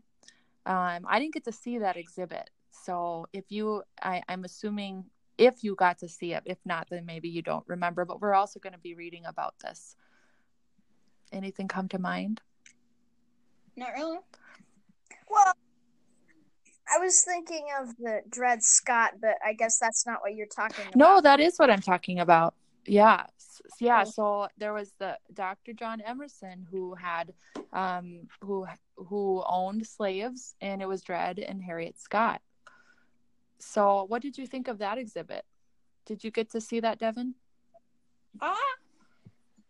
Um, 0.67 1.07
I 1.09 1.19
didn't 1.19 1.35
get 1.35 1.45
to 1.45 1.53
see 1.53 1.79
that 1.79 1.97
exhibit. 1.97 2.51
So 2.71 3.27
if 3.33 3.51
you, 3.51 3.83
I, 4.03 4.23
I'm 4.29 4.45
assuming 4.45 5.07
if 5.39 5.65
you 5.65 5.75
got 5.75 5.99
to 5.99 6.09
see 6.09 6.33
it, 6.33 6.43
if 6.47 6.59
not, 6.65 6.89
then 6.91 7.07
maybe 7.07 7.29
you 7.29 7.43
don't 7.43 7.65
remember. 7.67 8.05
But 8.05 8.21
we're 8.21 8.35
also 8.35 8.61
going 8.61 8.73
to 8.73 8.79
be 8.79 8.95
reading 8.95 9.25
about 9.27 9.55
this. 9.61 9.97
Anything 11.33 11.69
come 11.69 11.89
to 11.89 11.99
mind? 11.99 12.41
Not 13.77 13.93
really. 13.95 14.19
Well, 15.29 15.55
I 16.93 16.99
was 16.99 17.23
thinking 17.23 17.67
of 17.81 17.97
the 17.97 18.21
Dred 18.29 18.63
Scott, 18.63 19.15
but 19.21 19.37
I 19.45 19.55
guess 19.55 19.79
that's 19.79 20.07
not 20.07 20.21
what 20.21 20.35
you're 20.35 20.47
talking 20.47 20.85
about. 20.87 20.97
No, 20.97 21.21
that 21.21 21.41
is 21.41 21.57
what 21.57 21.71
I'm 21.71 21.81
talking 21.81 22.21
about. 22.21 22.55
Yeah. 22.87 23.25
Yeah. 23.81 24.05
So 24.05 24.49
there 24.59 24.73
was 24.73 24.93
the 24.99 25.19
Dr. 25.33 25.73
John 25.73 26.01
Emerson 26.01 26.67
who 26.71 26.95
had 26.95 27.33
um 27.73 28.29
who 28.41 28.67
who 28.97 29.43
owned 29.49 29.87
slaves 29.87 30.55
and 30.61 30.83
it 30.83 30.89
was 30.89 31.03
Dred 31.03 31.39
and 31.39 31.63
Harriet 31.63 31.99
Scott. 31.99 32.43
So 33.59 34.05
what 34.05 34.23
did 34.23 34.39
you 34.39 34.47
think 34.47 34.69
of 34.69 34.79
that 34.79 34.99
exhibit? 34.99 35.45
Did 36.07 36.23
you 36.23 36.31
get 36.31 36.51
to 36.51 36.61
see 36.61 36.81
that, 36.81 36.99
Devon? 36.99 37.35
Ah, 38.41 38.57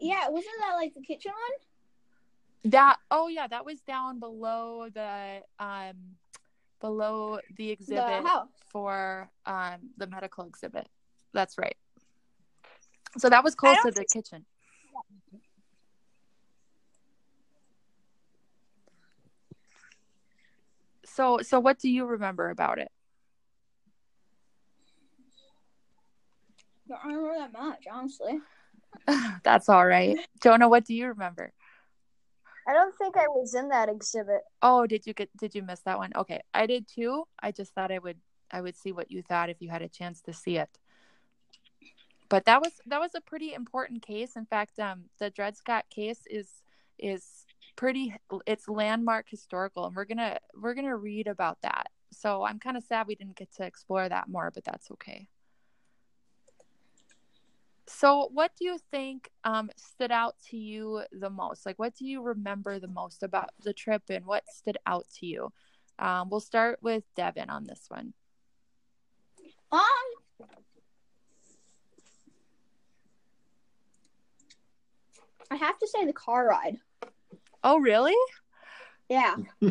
yeah. 0.01 0.29
Wasn't 0.29 0.55
that 0.61 0.75
like 0.75 0.94
the 0.94 1.03
kitchen 1.03 1.33
one? 1.33 2.70
That 2.73 2.97
oh 3.11 3.29
yeah, 3.29 3.47
that 3.47 3.64
was 3.64 3.81
down 3.83 4.18
below 4.18 4.88
the 4.92 5.42
um 5.59 6.16
below 6.81 7.40
the 7.57 7.70
exhibit 7.70 8.25
The 8.25 8.47
for 8.70 9.31
um 9.47 9.90
the 9.97 10.07
medical 10.07 10.47
exhibit. 10.47 10.88
That's 11.33 11.59
right. 11.59 11.77
So 13.18 13.29
that 13.29 13.44
was 13.44 13.55
close 13.55 13.77
to 13.83 13.90
the 13.90 14.05
kitchen. 14.05 14.47
So 21.05 21.38
so 21.42 21.61
what 21.61 21.79
do 21.79 21.88
you 21.90 22.07
remember 22.07 22.49
about 22.49 22.79
it? 22.79 22.90
I 26.90 27.09
don't 27.09 27.14
remember 27.14 27.38
that 27.38 27.53
much, 27.53 27.85
honestly. 27.90 28.38
That's 29.42 29.68
all 29.68 29.87
right. 29.87 30.18
Jonah, 30.42 30.68
what 30.68 30.85
do 30.85 30.94
you 30.94 31.09
remember? 31.09 31.53
I 32.66 32.73
don't 32.73 32.94
think 32.97 33.16
I 33.16 33.29
was 33.29 33.55
in 33.55 33.68
that 33.68 33.88
exhibit. 33.88 34.40
Oh, 34.62 34.87
did 34.87 35.07
you 35.07 35.12
get 35.12 35.35
did 35.37 35.55
you 35.55 35.62
miss 35.62 35.81
that 35.81 35.99
one? 35.99 36.12
Okay, 36.16 36.40
I 36.55 36.66
did 36.66 36.88
too. 36.88 37.25
I 37.42 37.53
just 37.53 37.75
thought 37.75 37.92
I 37.92 37.99
would 37.99 38.18
I 38.51 38.61
would 38.61 38.77
see 38.77 38.92
what 38.92 39.11
you 39.11 39.23
thought 39.23 39.51
if 39.51 39.61
you 39.61 39.68
had 39.68 39.83
a 39.83 39.88
chance 39.88 40.23
to 40.23 40.33
see 40.33 40.57
it. 40.57 40.70
But 42.31 42.47
that 42.47 42.62
was 42.62 42.73
that 42.87 43.01
was 43.01 43.14
a 43.14 43.20
pretty 43.20 43.53
important 43.53 44.03
case. 44.03 44.37
In 44.37 44.47
fact, 44.47 44.79
um 44.79 45.05
the 45.18 45.31
Dred 45.31 45.57
Scott 45.57 45.85
case 45.90 46.27
is 46.31 46.62
is 46.99 47.44
pretty 47.77 48.14
it's 48.47 48.68
landmark 48.68 49.27
historical 49.29 49.87
and 49.87 49.97
we're 49.97 50.05
going 50.05 50.18
to 50.18 50.38
we're 50.55 50.75
going 50.75 50.87
to 50.87 50.97
read 50.97 51.27
about 51.27 51.59
that. 51.62 51.88
So 52.12 52.44
I'm 52.44 52.61
kind 52.61 52.77
of 52.77 52.85
sad 52.85 53.07
we 53.09 53.16
didn't 53.16 53.37
get 53.37 53.53
to 53.57 53.64
explore 53.64 54.09
that 54.09 54.29
more, 54.29 54.51
but 54.55 54.64
that's 54.64 54.90
okay. 54.92 55.27
So, 57.87 58.31
what 58.33 58.53
do 58.59 58.64
you 58.64 58.79
think 58.90 59.31
um, 59.44 59.70
stood 59.77 60.11
out 60.11 60.37
to 60.51 60.57
you 60.57 61.03
the 61.12 61.29
most? 61.29 61.66
Like, 61.66 61.79
what 61.79 61.94
do 61.94 62.07
you 62.07 62.23
remember 62.23 62.79
the 62.79 62.88
most 62.88 63.23
about 63.23 63.51
the 63.62 63.75
trip, 63.75 64.03
and 64.09 64.25
what 64.25 64.44
stood 64.49 64.79
out 64.87 65.07
to 65.18 65.27
you? 65.27 65.53
Um, 65.99 66.31
we'll 66.31 66.40
start 66.40 66.79
with 66.83 67.05
Devon 67.14 67.51
on 67.51 67.64
this 67.64 67.85
one. 67.88 68.14
Um, 69.70 69.81
I 75.51 75.57
have 75.57 75.79
to 75.79 75.87
say 75.87 76.07
the 76.07 76.12
car 76.12 76.47
ride. 76.49 76.79
Oh, 77.62 77.79
really? 77.79 78.14
Yeah, 79.09 79.37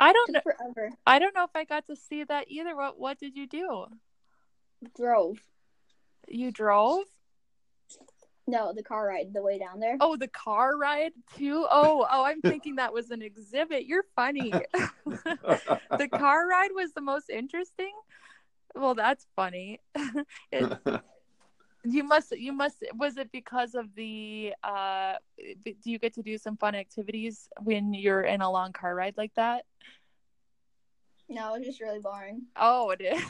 I 0.00 0.12
don't 0.12 0.32
know. 0.32 0.40
forever. 0.42 0.90
I 1.06 1.18
don't 1.18 1.34
know 1.34 1.44
if 1.44 1.50
I 1.54 1.64
got 1.64 1.86
to 1.88 1.96
see 1.96 2.22
that 2.24 2.46
either. 2.48 2.76
What 2.76 2.98
What 2.98 3.18
did 3.18 3.36
you 3.36 3.48
do? 3.48 3.86
Drove. 4.96 5.38
You 6.28 6.52
drove? 6.52 7.04
No, 8.52 8.74
the 8.74 8.82
car 8.82 9.06
ride 9.08 9.32
the 9.32 9.42
way 9.42 9.58
down 9.58 9.80
there. 9.80 9.96
Oh, 9.98 10.14
the 10.14 10.28
car 10.28 10.76
ride 10.76 11.12
too. 11.38 11.66
Oh, 11.70 12.06
oh, 12.10 12.22
I'm 12.22 12.42
thinking 12.52 12.76
that 12.76 12.92
was 12.92 13.10
an 13.10 13.22
exhibit. 13.22 13.86
You're 13.86 14.04
funny. 14.14 14.52
the 15.06 16.08
car 16.08 16.46
ride 16.46 16.70
was 16.74 16.92
the 16.92 17.00
most 17.00 17.30
interesting. 17.30 17.92
Well, 18.74 18.94
that's 18.94 19.26
funny. 19.34 19.80
It- 20.52 20.78
you 21.84 22.04
must 22.04 22.30
you 22.30 22.52
must 22.52 22.76
was 22.94 23.16
it 23.16 23.32
because 23.32 23.74
of 23.74 23.92
the 23.96 24.54
uh 24.62 25.14
do 25.64 25.74
you 25.90 25.98
get 25.98 26.14
to 26.14 26.22
do 26.22 26.38
some 26.38 26.56
fun 26.56 26.76
activities 26.76 27.48
when 27.64 27.92
you're 27.92 28.22
in 28.22 28.40
a 28.40 28.48
long 28.48 28.72
car 28.72 28.94
ride 28.94 29.16
like 29.16 29.34
that 29.34 29.64
No, 31.32 31.54
it's 31.54 31.66
just 31.66 31.80
really 31.80 31.98
boring. 31.98 32.42
oh 32.56 32.90
it 32.90 33.00
is 33.00 33.22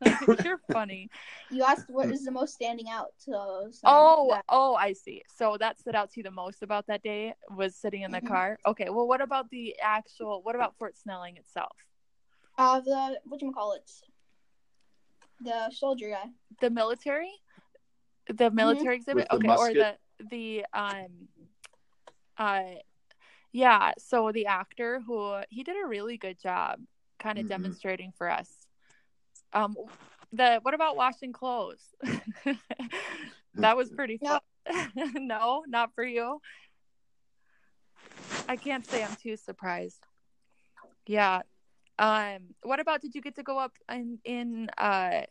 you're 0.44 0.60
funny 0.72 1.08
You 1.50 1.62
asked 1.64 1.86
what 1.88 2.10
is 2.10 2.24
the 2.24 2.30
most 2.30 2.54
standing 2.54 2.88
out. 2.88 3.08
to. 3.24 3.30
saying 3.70 3.78
oh 3.84 4.28
that. 4.30 4.44
oh 4.48 4.74
i 4.74 4.92
see 4.92 5.22
so 5.34 5.56
that 5.58 5.78
stood 5.78 5.94
out 5.94 6.10
to 6.10 6.20
you 6.20 6.24
the 6.24 6.30
most 6.30 6.62
about 6.62 6.86
that 6.88 7.02
day 7.02 7.34
was 7.56 7.74
sitting 7.76 8.02
in 8.02 8.10
the 8.10 8.20
Mhm. 8.20 8.28
car 8.28 8.58
okay 8.66 8.88
well 8.90 9.06
what 9.08 9.20
about 9.20 9.48
the 9.50 9.76
actual 9.80 10.42
what 10.42 10.54
about 10.54 10.76
fort 10.78 10.96
snelling 10.96 11.36
itself 11.36 11.72
uh, 12.58 12.80
the 12.80 13.20
what 13.24 13.40
you 13.42 13.52
call 13.52 13.72
it? 13.74 13.90
The 15.42 15.70
soldier 15.70 16.08
guy. 16.10 16.30
the 16.60 16.70
military 16.70 17.30
the 18.28 18.50
military 18.50 18.96
exhibit 18.96 19.26
With 19.30 19.42
the 19.42 19.48
okay 19.52 19.56
or 19.62 19.72
the 19.74 19.96
the 20.30 20.64
um 20.72 21.28
uh 22.38 22.62
yeah 23.52 23.92
so 23.98 24.32
the 24.32 24.46
actor 24.46 25.00
who 25.06 25.40
he 25.50 25.62
did 25.62 25.76
a 25.82 25.86
really 25.86 26.16
good 26.16 26.38
job 26.40 26.80
kind 27.18 27.38
of 27.38 27.44
Mhm. 27.44 27.48
demonstrating 27.48 28.12
for 28.16 28.30
us 28.30 28.66
um 29.52 29.76
the 30.32 30.58
what 30.62 30.74
about 30.74 30.96
washing 30.96 31.32
clothes? 31.32 31.94
that 33.54 33.76
was 33.76 33.90
pretty 33.90 34.18
fun. 34.18 34.40
Nope. 34.66 35.10
no, 35.14 35.64
not 35.66 35.94
for 35.94 36.04
you. 36.04 36.40
I 38.48 38.56
can't 38.56 38.84
say 38.86 39.02
I'm 39.02 39.16
too 39.16 39.36
surprised. 39.36 40.02
Yeah. 41.06 41.42
Um 41.98 42.54
what 42.62 42.80
about 42.80 43.00
did 43.00 43.14
you 43.14 43.22
get 43.22 43.36
to 43.36 43.42
go 43.42 43.58
up 43.58 43.72
in 43.90 44.18
in 44.24 44.68
uh 44.76 45.22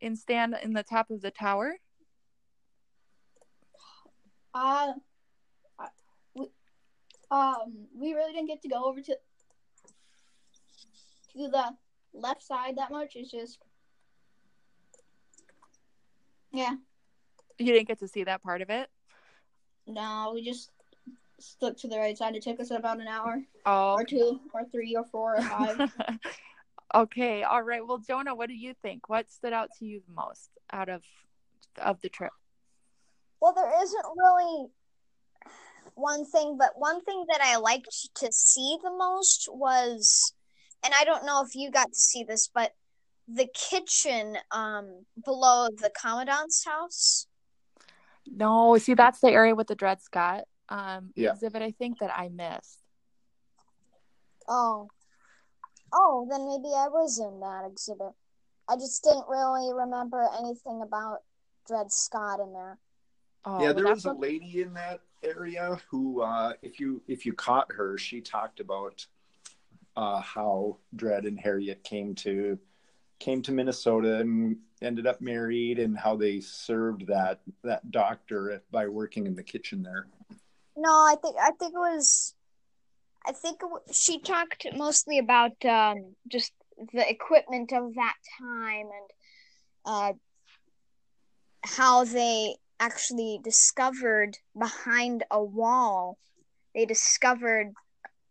in 0.00 0.16
stand 0.16 0.56
in 0.62 0.72
the 0.72 0.82
top 0.84 1.10
of 1.10 1.20
the 1.20 1.30
tower? 1.30 1.76
Uh, 4.54 4.92
we, 6.34 6.46
um, 7.30 7.86
we 7.94 8.14
really 8.14 8.32
didn't 8.32 8.48
get 8.48 8.62
to 8.62 8.68
go 8.68 8.84
over 8.84 9.02
to 9.02 9.18
to 11.36 11.48
the 11.48 11.64
left 12.14 12.42
side 12.42 12.76
that 12.76 12.90
much. 12.90 13.12
It's 13.14 13.30
just, 13.30 13.58
yeah, 16.52 16.74
You 17.58 17.66
didn't 17.72 17.88
get 17.88 17.98
to 18.00 18.08
see 18.08 18.24
that 18.24 18.42
part 18.42 18.62
of 18.62 18.70
it? 18.70 18.88
no, 19.86 20.32
we 20.34 20.44
just 20.44 20.70
stuck 21.38 21.76
to 21.76 21.86
the 21.88 21.98
right 21.98 22.16
side. 22.16 22.34
It 22.34 22.42
took 22.42 22.58
us 22.60 22.70
about 22.70 23.00
an 23.00 23.06
hour 23.06 23.42
Oh. 23.66 23.94
or 23.94 24.04
two 24.04 24.40
or 24.52 24.64
three 24.64 24.96
or 24.96 25.04
four 25.04 25.36
or 25.36 25.42
five. 25.42 25.92
okay, 26.94 27.42
all 27.44 27.62
right. 27.62 27.86
Well, 27.86 27.98
Jonah, 27.98 28.34
what 28.34 28.48
do 28.48 28.54
you 28.54 28.74
think? 28.82 29.08
What 29.08 29.30
stood 29.30 29.52
out 29.52 29.68
to 29.78 29.84
you 29.84 30.00
the 30.08 30.14
most 30.14 30.50
out 30.72 30.88
of 30.88 31.02
of 31.78 32.00
the 32.00 32.08
trip? 32.08 32.32
Well, 33.40 33.52
there 33.54 33.70
isn't 33.82 34.04
really 34.16 34.68
one 35.94 36.24
thing, 36.24 36.56
but 36.58 36.70
one 36.76 37.04
thing 37.04 37.26
that 37.28 37.40
I 37.42 37.56
liked 37.58 38.08
to 38.16 38.32
see 38.32 38.78
the 38.82 38.90
most 38.90 39.48
was, 39.52 40.32
and 40.86 40.94
I 40.98 41.04
don't 41.04 41.26
know 41.26 41.44
if 41.44 41.56
you 41.56 41.70
got 41.70 41.92
to 41.92 41.98
see 41.98 42.22
this, 42.22 42.48
but 42.54 42.72
the 43.26 43.48
kitchen 43.52 44.36
um, 44.52 45.04
below 45.24 45.68
the 45.68 45.90
commandant's 46.00 46.64
house. 46.64 47.26
No, 48.26 48.78
see, 48.78 48.94
that's 48.94 49.20
the 49.20 49.30
area 49.30 49.54
with 49.54 49.66
the 49.66 49.74
Dred 49.74 50.00
Scott 50.00 50.44
um, 50.68 51.10
Yeah. 51.16 51.32
exhibit. 51.32 51.60
I 51.60 51.72
think 51.72 51.98
that 51.98 52.16
I 52.16 52.28
missed. 52.28 52.78
Oh, 54.48 54.88
oh, 55.92 56.28
then 56.30 56.46
maybe 56.46 56.72
I 56.72 56.86
was 56.88 57.18
in 57.18 57.40
that 57.40 57.68
exhibit. 57.68 58.12
I 58.68 58.76
just 58.76 59.02
didn't 59.02 59.26
really 59.28 59.72
remember 59.74 60.28
anything 60.38 60.82
about 60.82 61.18
Dred 61.66 61.90
Scott 61.90 62.38
in 62.38 62.52
there. 62.52 62.78
Oh, 63.44 63.60
yeah, 63.60 63.72
there 63.72 63.86
was 63.86 64.04
a 64.04 64.12
lady 64.12 64.62
in 64.62 64.72
that 64.74 65.00
area 65.24 65.80
who, 65.88 66.20
uh, 66.20 66.52
if 66.62 66.78
you 66.78 67.02
if 67.08 67.26
you 67.26 67.32
caught 67.32 67.72
her, 67.72 67.98
she 67.98 68.20
talked 68.20 68.60
about 68.60 69.04
uh, 69.96 70.20
how 70.20 70.78
Dred 70.94 71.24
and 71.24 71.38
Harriet 71.38 71.82
came 71.84 72.14
to 72.16 72.58
came 73.18 73.40
to 73.42 73.52
Minnesota 73.52 74.16
and 74.16 74.58
ended 74.82 75.06
up 75.06 75.20
married, 75.20 75.78
and 75.78 75.96
how 75.96 76.16
they 76.16 76.40
served 76.40 77.06
that 77.06 77.40
that 77.64 77.90
doctor 77.90 78.62
by 78.70 78.86
working 78.88 79.26
in 79.26 79.34
the 79.34 79.42
kitchen 79.42 79.82
there. 79.82 80.06
No, 80.76 80.90
I 80.90 81.16
think 81.20 81.36
I 81.40 81.50
think 81.58 81.74
it 81.74 81.78
was. 81.78 82.34
I 83.24 83.32
think 83.32 83.60
it 83.62 83.66
wa- 83.66 83.80
she 83.92 84.20
talked 84.20 84.66
mostly 84.76 85.18
about 85.18 85.64
um, 85.64 86.14
just 86.28 86.52
the 86.92 87.08
equipment 87.08 87.72
of 87.72 87.94
that 87.94 88.14
time 88.38 88.86
and 88.86 89.10
uh, 89.84 90.12
how 91.64 92.04
they 92.04 92.56
actually 92.78 93.40
discovered 93.42 94.36
behind 94.58 95.24
a 95.30 95.42
wall. 95.42 96.18
They 96.74 96.84
discovered 96.84 97.72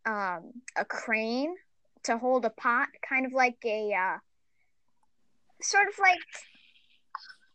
um, 0.06 0.52
a 0.76 0.86
crane 0.86 1.56
to 2.04 2.18
hold 2.18 2.46
a 2.46 2.50
pot, 2.50 2.88
kind 3.08 3.26
of 3.26 3.34
like 3.34 3.58
a 3.66 3.94
uh, 3.94 4.18
sort 5.62 5.88
of 5.88 5.94
like 6.00 6.20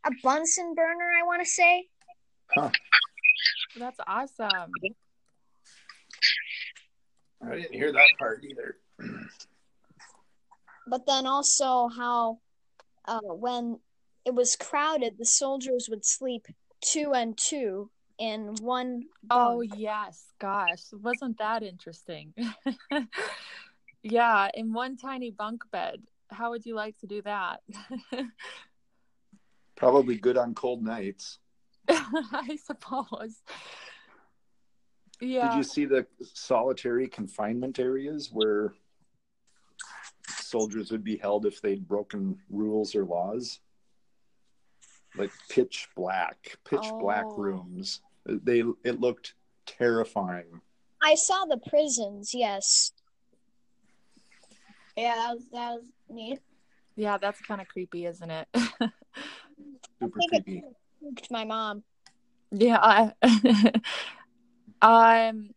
a 0.07 0.11
Bunsen 0.23 0.75
burner. 0.75 1.11
I 1.19 1.27
want 1.27 1.43
to 1.43 1.49
say. 1.49 1.89
Huh. 2.55 2.71
That's 3.79 4.01
awesome. 4.07 4.73
I 7.43 7.55
didn't 7.55 7.75
hear 7.75 7.93
that 7.93 8.09
part 8.19 8.45
either. 8.45 8.77
but 10.89 11.07
then 11.07 11.27
also 11.27 11.89
how 11.89 12.41
uh, 13.07 13.21
when 13.21 13.79
it 14.25 14.35
was 14.35 14.57
crowded, 14.57 15.15
the 15.19 15.25
soldiers 15.25 15.89
would 15.89 16.05
sleep 16.05 16.47
two 16.81 17.13
and 17.15 17.39
two 17.39 17.91
in 18.21 18.55
one. 18.61 19.05
Oh 19.31 19.59
bunk. 19.67 19.73
yes, 19.77 20.27
gosh, 20.39 20.83
wasn't 20.93 21.39
that 21.39 21.63
interesting? 21.65 22.33
yeah, 24.03 24.49
in 24.55 24.73
one 24.73 24.97
tiny 24.97 25.31
bunk 25.33 25.63
bed. 25.73 26.03
How 26.31 26.51
would 26.51 26.65
you 26.65 26.77
like 26.77 26.97
to 26.99 27.07
do 27.09 27.23
that? 27.23 27.61
Probably 29.77 30.17
good 30.17 30.37
on 30.37 30.55
cold 30.55 30.85
nights. 30.85 31.39
I 31.89 32.57
suppose. 32.63 33.43
Yeah. 35.21 35.49
Did 35.49 35.57
you 35.57 35.65
see 35.65 35.85
the 35.87 36.07
solitary 36.35 37.09
confinement 37.09 37.79
areas 37.79 38.31
where 38.33 38.75
soldiers 40.29 40.91
would 40.93 41.03
be 41.05 41.17
held 41.17 41.47
if 41.47 41.61
they'd 41.61 41.87
broken 41.89 42.39
rules 42.49 42.95
or 42.95 43.05
laws? 43.05 43.59
Like 45.17 45.33
pitch 45.49 45.89
black, 45.97 46.57
pitch 46.65 46.87
black 47.01 47.25
Oh. 47.27 47.37
rooms. 47.37 48.01
They 48.27 48.63
it 48.85 49.01
looked 49.01 49.35
terrifying. 49.67 50.61
I 51.03 51.15
saw 51.15 51.45
the 51.47 51.59
prisons. 51.69 52.35
Yes. 52.35 52.93
yeah, 54.97 55.15
that 55.15 55.35
was 55.35 55.45
that 55.53 55.71
was 55.75 55.85
neat. 56.09 56.41
Yeah, 56.97 57.17
that's 57.19 57.41
kind 57.41 57.61
of 57.61 57.69
creepy, 57.69 58.07
isn't 58.07 58.31
it? 58.31 58.49
Super 58.55 60.19
think 60.19 60.33
it- 60.33 60.45
creepy. 60.45 60.63
Spooked 61.01 61.31
My 61.31 61.45
mom. 61.45 61.83
yeah. 62.51 62.79
I- 62.81 63.13
um 64.83 65.51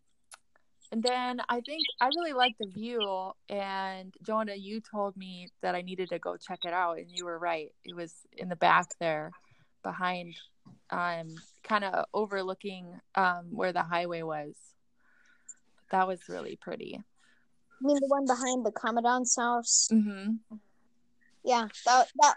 and 0.91 1.02
then 1.02 1.41
I 1.49 1.60
think 1.62 1.82
I 1.99 2.06
really 2.15 2.34
liked 2.34 2.60
the 2.60 2.67
view 2.67 3.32
and 3.49 4.13
Jonah 4.21 4.54
you 4.56 4.80
told 4.80 5.17
me 5.17 5.49
that 5.62 5.73
I 5.76 5.82
needed 5.82 6.10
to 6.10 6.19
go 6.19 6.38
check 6.38 6.60
it 6.65 6.73
out 6.73 6.99
and 6.99 7.08
you 7.12 7.26
were 7.26 7.39
right. 7.39 7.71
It 7.84 7.95
was 7.95 8.13
in 8.38 8.47
the 8.47 8.56
back 8.56 8.88
there 8.99 9.32
behind 9.82 10.36
um 10.93 11.36
kind 11.63 11.84
of 11.84 12.06
overlooking 12.13 12.99
um 13.15 13.47
where 13.51 13.73
the 13.73 13.82
highway 13.82 14.21
was. 14.21 14.53
That 15.91 16.08
was 16.08 16.29
really 16.29 16.58
pretty. 16.62 16.99
I 16.99 17.86
mean, 17.86 17.97
the 17.99 18.08
one 18.08 18.25
behind 18.25 18.65
the 18.65 18.71
commandant's 18.71 19.36
house. 19.36 19.89
Mhm. 19.91 20.39
Yeah, 21.43 21.67
that 21.86 22.08
that. 22.21 22.36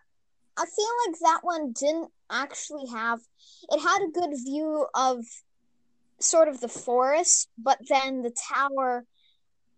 I 0.58 0.64
feel 0.64 0.88
like 1.06 1.18
that 1.20 1.40
one 1.42 1.72
didn't 1.72 2.10
actually 2.30 2.88
have. 2.90 3.20
It 3.70 3.80
had 3.80 4.02
a 4.02 4.10
good 4.10 4.30
view 4.42 4.86
of 4.94 5.24
sort 6.18 6.48
of 6.48 6.60
the 6.60 6.68
forest, 6.68 7.50
but 7.58 7.78
then 7.88 8.22
the 8.22 8.34
tower 8.48 9.04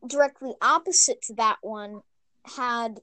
directly 0.07 0.55
opposite 0.63 1.21
to 1.23 1.35
that 1.35 1.59
one 1.63 2.01
had. 2.45 3.01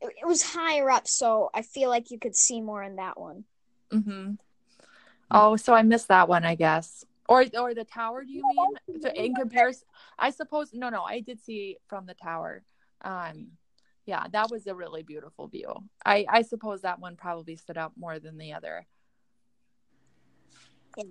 It, 0.00 0.14
it 0.22 0.26
was 0.26 0.42
higher 0.42 0.90
up, 0.90 1.06
so 1.06 1.50
I 1.52 1.60
feel 1.60 1.90
like 1.90 2.10
you 2.10 2.18
could 2.18 2.34
see 2.34 2.62
more 2.62 2.82
in 2.82 2.96
that 2.96 3.20
one. 3.20 3.44
Mm-hmm. 3.92 4.32
Oh, 5.30 5.56
so 5.56 5.74
I 5.74 5.82
missed 5.82 6.08
that 6.08 6.28
one, 6.28 6.44
I 6.44 6.54
guess. 6.54 7.04
Or 7.28 7.44
or 7.56 7.74
the 7.74 7.84
tower, 7.84 8.24
do 8.24 8.32
you 8.32 8.42
mean? 8.42 9.00
So 9.02 9.08
in 9.10 9.34
comparison, 9.34 9.86
I 10.18 10.30
suppose 10.30 10.70
no, 10.72 10.88
no, 10.88 11.02
I 11.02 11.20
did 11.20 11.40
see 11.40 11.76
from 11.86 12.06
the 12.06 12.14
tower. 12.14 12.62
Um, 13.02 13.52
yeah, 14.04 14.26
that 14.32 14.50
was 14.50 14.66
a 14.66 14.74
really 14.74 15.04
beautiful 15.04 15.46
view. 15.46 15.72
I 16.04 16.26
I 16.28 16.42
suppose 16.42 16.82
that 16.82 16.98
one 16.98 17.14
probably 17.14 17.54
stood 17.54 17.78
out 17.78 17.92
more 17.96 18.18
than 18.18 18.36
the 18.36 18.52
other. 18.54 18.86
Yeah. 20.96 21.04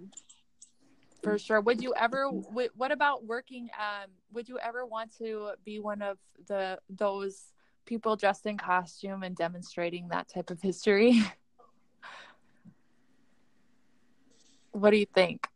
For 1.23 1.37
sure. 1.37 1.61
Would 1.61 1.81
you 1.81 1.93
ever? 1.95 2.27
What 2.27 2.91
about 2.91 3.25
working? 3.25 3.69
Um, 3.77 4.09
would 4.33 4.47
you 4.49 4.59
ever 4.59 4.85
want 4.85 5.17
to 5.17 5.51
be 5.65 5.79
one 5.79 6.01
of 6.01 6.17
the 6.47 6.79
those 6.89 7.53
people 7.85 8.15
dressed 8.15 8.45
in 8.45 8.57
costume 8.57 9.23
and 9.23 9.35
demonstrating 9.35 10.09
that 10.09 10.27
type 10.29 10.49
of 10.49 10.61
history? 10.61 11.21
what 14.71 14.91
do 14.91 14.97
you 14.97 15.05
think? 15.05 15.47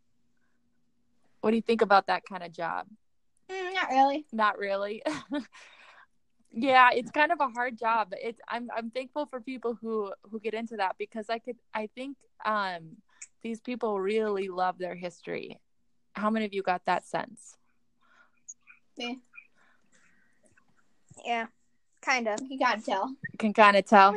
What 1.41 1.51
do 1.51 1.55
you 1.55 1.61
think 1.61 1.81
about 1.81 2.07
that 2.07 2.23
kind 2.25 2.43
of 2.43 2.51
job? 2.51 2.87
Mm, 3.49 3.73
not 3.73 3.89
really. 3.89 4.25
Not 4.31 4.57
really. 4.57 5.03
yeah, 6.51 6.89
it's 6.93 7.11
kind 7.11 7.31
of 7.31 7.39
a 7.41 7.49
hard 7.49 7.77
job. 7.77 8.13
It's 8.21 8.39
I'm 8.47 8.69
I'm 8.75 8.91
thankful 8.91 9.25
for 9.25 9.41
people 9.41 9.77
who 9.81 10.13
who 10.29 10.39
get 10.39 10.53
into 10.53 10.77
that 10.77 10.95
because 10.97 11.29
I 11.29 11.39
could 11.39 11.57
I 11.73 11.89
think 11.95 12.17
um 12.45 12.97
these 13.41 13.59
people 13.59 13.99
really 13.99 14.47
love 14.47 14.77
their 14.77 14.95
history. 14.95 15.59
How 16.13 16.29
many 16.29 16.45
of 16.45 16.53
you 16.53 16.61
got 16.63 16.85
that 16.85 17.05
sense? 17.05 17.57
Yeah, 18.95 19.15
Yeah, 21.25 21.45
kind 22.01 22.27
of. 22.27 22.39
you 22.47 22.59
gotta 22.59 22.81
tell. 22.81 23.15
Can 23.39 23.53
kind 23.53 23.75
of 23.75 23.85
tell. 23.85 24.13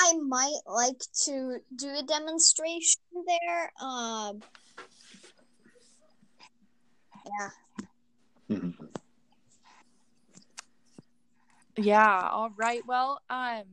I 0.00 0.14
might 0.26 0.60
like 0.66 1.00
to 1.24 1.58
do 1.74 1.88
a 1.88 2.02
demonstration 2.02 3.00
there. 3.26 3.72
Um, 3.80 4.40
yeah. 8.48 8.68
Yeah, 11.76 12.28
all 12.32 12.50
right. 12.56 12.82
Well, 12.86 13.20
um 13.28 13.64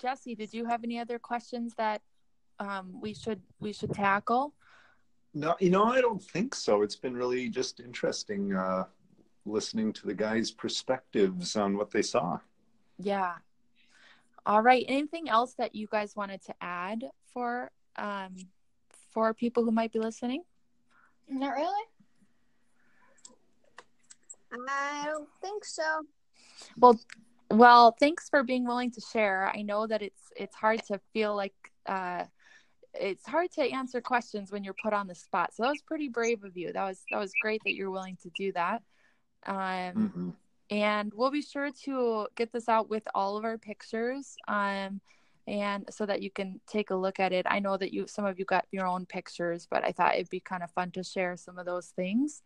Jesse, 0.00 0.34
did 0.34 0.54
you 0.54 0.64
have 0.64 0.82
any 0.82 0.98
other 0.98 1.18
questions 1.18 1.74
that 1.76 2.00
um, 2.58 3.00
we 3.00 3.12
should 3.12 3.42
we 3.60 3.72
should 3.72 3.92
tackle? 3.92 4.54
No, 5.34 5.56
you 5.60 5.70
know, 5.70 5.84
I 5.84 6.00
don't 6.00 6.22
think 6.22 6.54
so. 6.54 6.82
It's 6.82 6.96
been 6.96 7.14
really 7.14 7.48
just 7.48 7.80
interesting 7.80 8.54
uh, 8.54 8.84
listening 9.44 9.92
to 9.94 10.06
the 10.06 10.14
guys' 10.14 10.50
perspectives 10.50 11.54
on 11.54 11.76
what 11.76 11.90
they 11.90 12.02
saw. 12.02 12.38
Yeah. 12.98 13.34
All 14.46 14.62
right. 14.62 14.84
Anything 14.88 15.28
else 15.28 15.54
that 15.54 15.74
you 15.74 15.86
guys 15.90 16.16
wanted 16.16 16.42
to 16.44 16.54
add 16.60 17.04
for 17.32 17.70
um, 17.96 18.34
for 19.12 19.34
people 19.34 19.64
who 19.64 19.70
might 19.70 19.92
be 19.92 19.98
listening? 19.98 20.42
Not 21.28 21.54
really. 21.54 21.84
I 24.68 25.04
don't 25.06 25.28
think 25.40 25.64
so. 25.64 26.02
Well, 26.76 26.98
well, 27.50 27.96
thanks 27.98 28.28
for 28.28 28.42
being 28.42 28.64
willing 28.64 28.90
to 28.92 29.00
share. 29.00 29.50
I 29.54 29.62
know 29.62 29.86
that 29.86 30.02
it's 30.02 30.22
it's 30.36 30.54
hard 30.54 30.82
to 30.86 31.00
feel 31.12 31.34
like 31.36 31.54
uh, 31.86 32.24
it's 32.94 33.26
hard 33.26 33.50
to 33.52 33.62
answer 33.62 34.00
questions 34.00 34.50
when 34.50 34.64
you're 34.64 34.74
put 34.82 34.92
on 34.92 35.06
the 35.06 35.14
spot. 35.14 35.54
So 35.54 35.62
that 35.62 35.70
was 35.70 35.82
pretty 35.82 36.08
brave 36.08 36.44
of 36.44 36.56
you. 36.56 36.72
That 36.72 36.84
was 36.84 37.02
that 37.10 37.18
was 37.18 37.32
great 37.40 37.62
that 37.64 37.74
you're 37.74 37.90
willing 37.90 38.18
to 38.22 38.30
do 38.36 38.52
that. 38.52 38.82
Um, 39.46 39.54
Mhm. 39.56 40.34
And 40.70 41.12
we'll 41.14 41.30
be 41.30 41.42
sure 41.42 41.70
to 41.84 42.26
get 42.36 42.52
this 42.52 42.68
out 42.68 42.88
with 42.88 43.02
all 43.14 43.36
of 43.36 43.44
our 43.44 43.58
pictures 43.58 44.36
um 44.48 45.00
and 45.46 45.84
so 45.90 46.06
that 46.06 46.22
you 46.22 46.30
can 46.30 46.60
take 46.68 46.90
a 46.90 46.94
look 46.94 47.18
at 47.18 47.32
it. 47.32 47.44
I 47.48 47.58
know 47.58 47.76
that 47.76 47.92
you 47.92 48.06
some 48.06 48.24
of 48.24 48.38
you 48.38 48.44
got 48.44 48.66
your 48.70 48.86
own 48.86 49.06
pictures 49.06 49.66
but 49.70 49.84
i 49.84 49.92
thought 49.92 50.14
it'd 50.14 50.30
be 50.30 50.40
kind 50.40 50.62
of 50.62 50.70
fun 50.70 50.90
to 50.92 51.02
share 51.02 51.36
some 51.36 51.58
of 51.58 51.66
those 51.66 51.88
things. 51.88 52.42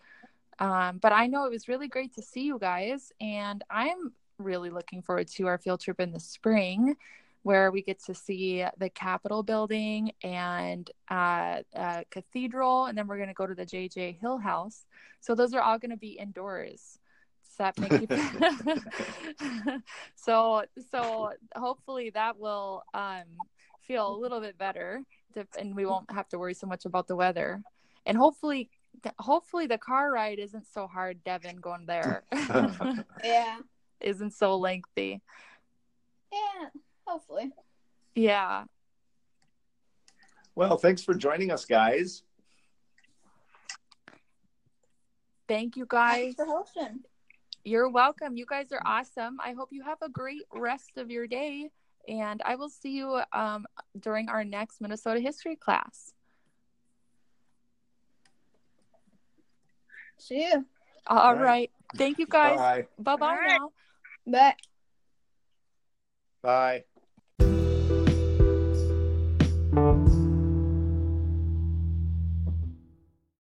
Um 0.59 0.99
but 0.99 1.13
i 1.13 1.27
know 1.27 1.45
it 1.45 1.51
was 1.51 1.69
really 1.69 1.89
great 1.89 2.15
to 2.15 2.23
see 2.23 2.43
you 2.43 2.59
guys 2.59 3.13
and 3.21 3.63
i'm 3.71 4.13
really 4.39 4.71
looking 4.71 5.03
forward 5.03 5.29
to 5.29 5.47
our 5.47 5.59
field 5.59 5.81
trip 5.81 6.01
in 6.01 6.13
the 6.13 6.21
spring 6.21 6.97
where 7.43 7.71
we 7.71 7.83
get 7.83 8.03
to 8.03 8.15
see 8.15 8.65
the 8.79 8.89
capitol 8.89 9.43
building 9.43 10.11
and 10.23 10.91
uh, 11.11 11.61
uh 11.77 12.03
cathedral 12.11 12.87
and 12.87 12.97
then 12.97 13.07
we're 13.07 13.19
going 13.19 13.29
to 13.29 13.35
go 13.35 13.47
to 13.47 13.55
the 13.55 13.67
jj 13.67 14.19
hill 14.19 14.39
house. 14.39 14.87
So 15.21 15.35
those 15.35 15.55
are 15.55 15.61
all 15.61 15.79
going 15.79 15.91
to 15.91 15.97
be 15.97 16.13
indoors 16.13 16.99
does 17.47 17.57
that 17.59 17.79
make 17.79 17.93
you 18.01 18.09
so 20.17 20.65
so 20.91 21.31
hopefully 21.57 22.11
that 22.11 22.39
will 22.39 22.83
um 22.95 23.25
feel 23.81 24.15
a 24.15 24.17
little 24.19 24.41
bit 24.41 24.57
better 24.59 25.03
to, 25.35 25.47
and 25.59 25.77
we 25.77 25.85
won't 25.87 26.11
have 26.11 26.29
to 26.29 26.39
worry 26.39 26.55
so 26.55 26.67
much 26.67 26.85
about 26.85 27.07
the 27.07 27.15
weather 27.17 27.63
and 28.07 28.17
hopefully 28.17 28.71
hopefully 29.19 29.67
the 29.67 29.79
car 29.79 30.11
ride 30.11 30.39
isn't 30.39 30.67
so 30.67 30.87
hard 30.87 31.23
Devon 31.25 31.57
going 31.57 31.87
there 31.87 32.25
Yeah. 33.25 33.59
isn't 34.01 34.33
so 34.33 34.57
lengthy 34.57 35.21
Yeah. 36.33 36.69
Hopefully. 37.07 37.53
yeah 38.15 38.65
Well, 40.57 40.77
thanks 40.79 41.03
for 41.03 41.15
joining 41.15 41.51
us, 41.51 41.65
guys. 41.65 42.23
thank 45.47 45.77
you 45.77 45.85
guys 45.87 46.17
Thanks 46.21 46.37
for 46.37 46.47
hosting. 46.47 47.01
You're 47.65 47.89
welcome 47.89 48.37
you 48.37 48.47
guys 48.47 48.73
are 48.73 48.83
awesome 48.85 49.39
i 49.43 49.53
hope 49.53 49.69
you 49.73 49.83
have 49.83 49.99
a 50.03 50.09
great 50.09 50.43
rest 50.53 50.97
of 50.97 51.11
your 51.11 51.27
day 51.27 51.69
and 52.09 52.43
i 52.45 52.55
will 52.55 52.69
see 52.69 52.97
you 52.97 53.21
um, 53.33 53.67
during 54.01 54.29
our 54.29 54.45
next 54.45 54.81
minnesota 54.81 55.21
history 55.21 55.57
class 55.57 56.13
See 60.19 60.47
you. 60.51 60.65
All 61.07 61.19
All 61.19 61.35
right. 61.35 61.43
right. 61.43 61.71
Thank 61.97 62.19
you 62.19 62.27
guys. 62.27 62.57
Bye. 62.57 62.87
Bye 62.99 63.17
bye 63.17 63.37
now. 63.45 63.71
Bye. 64.27 64.55
Bye. 66.43 66.85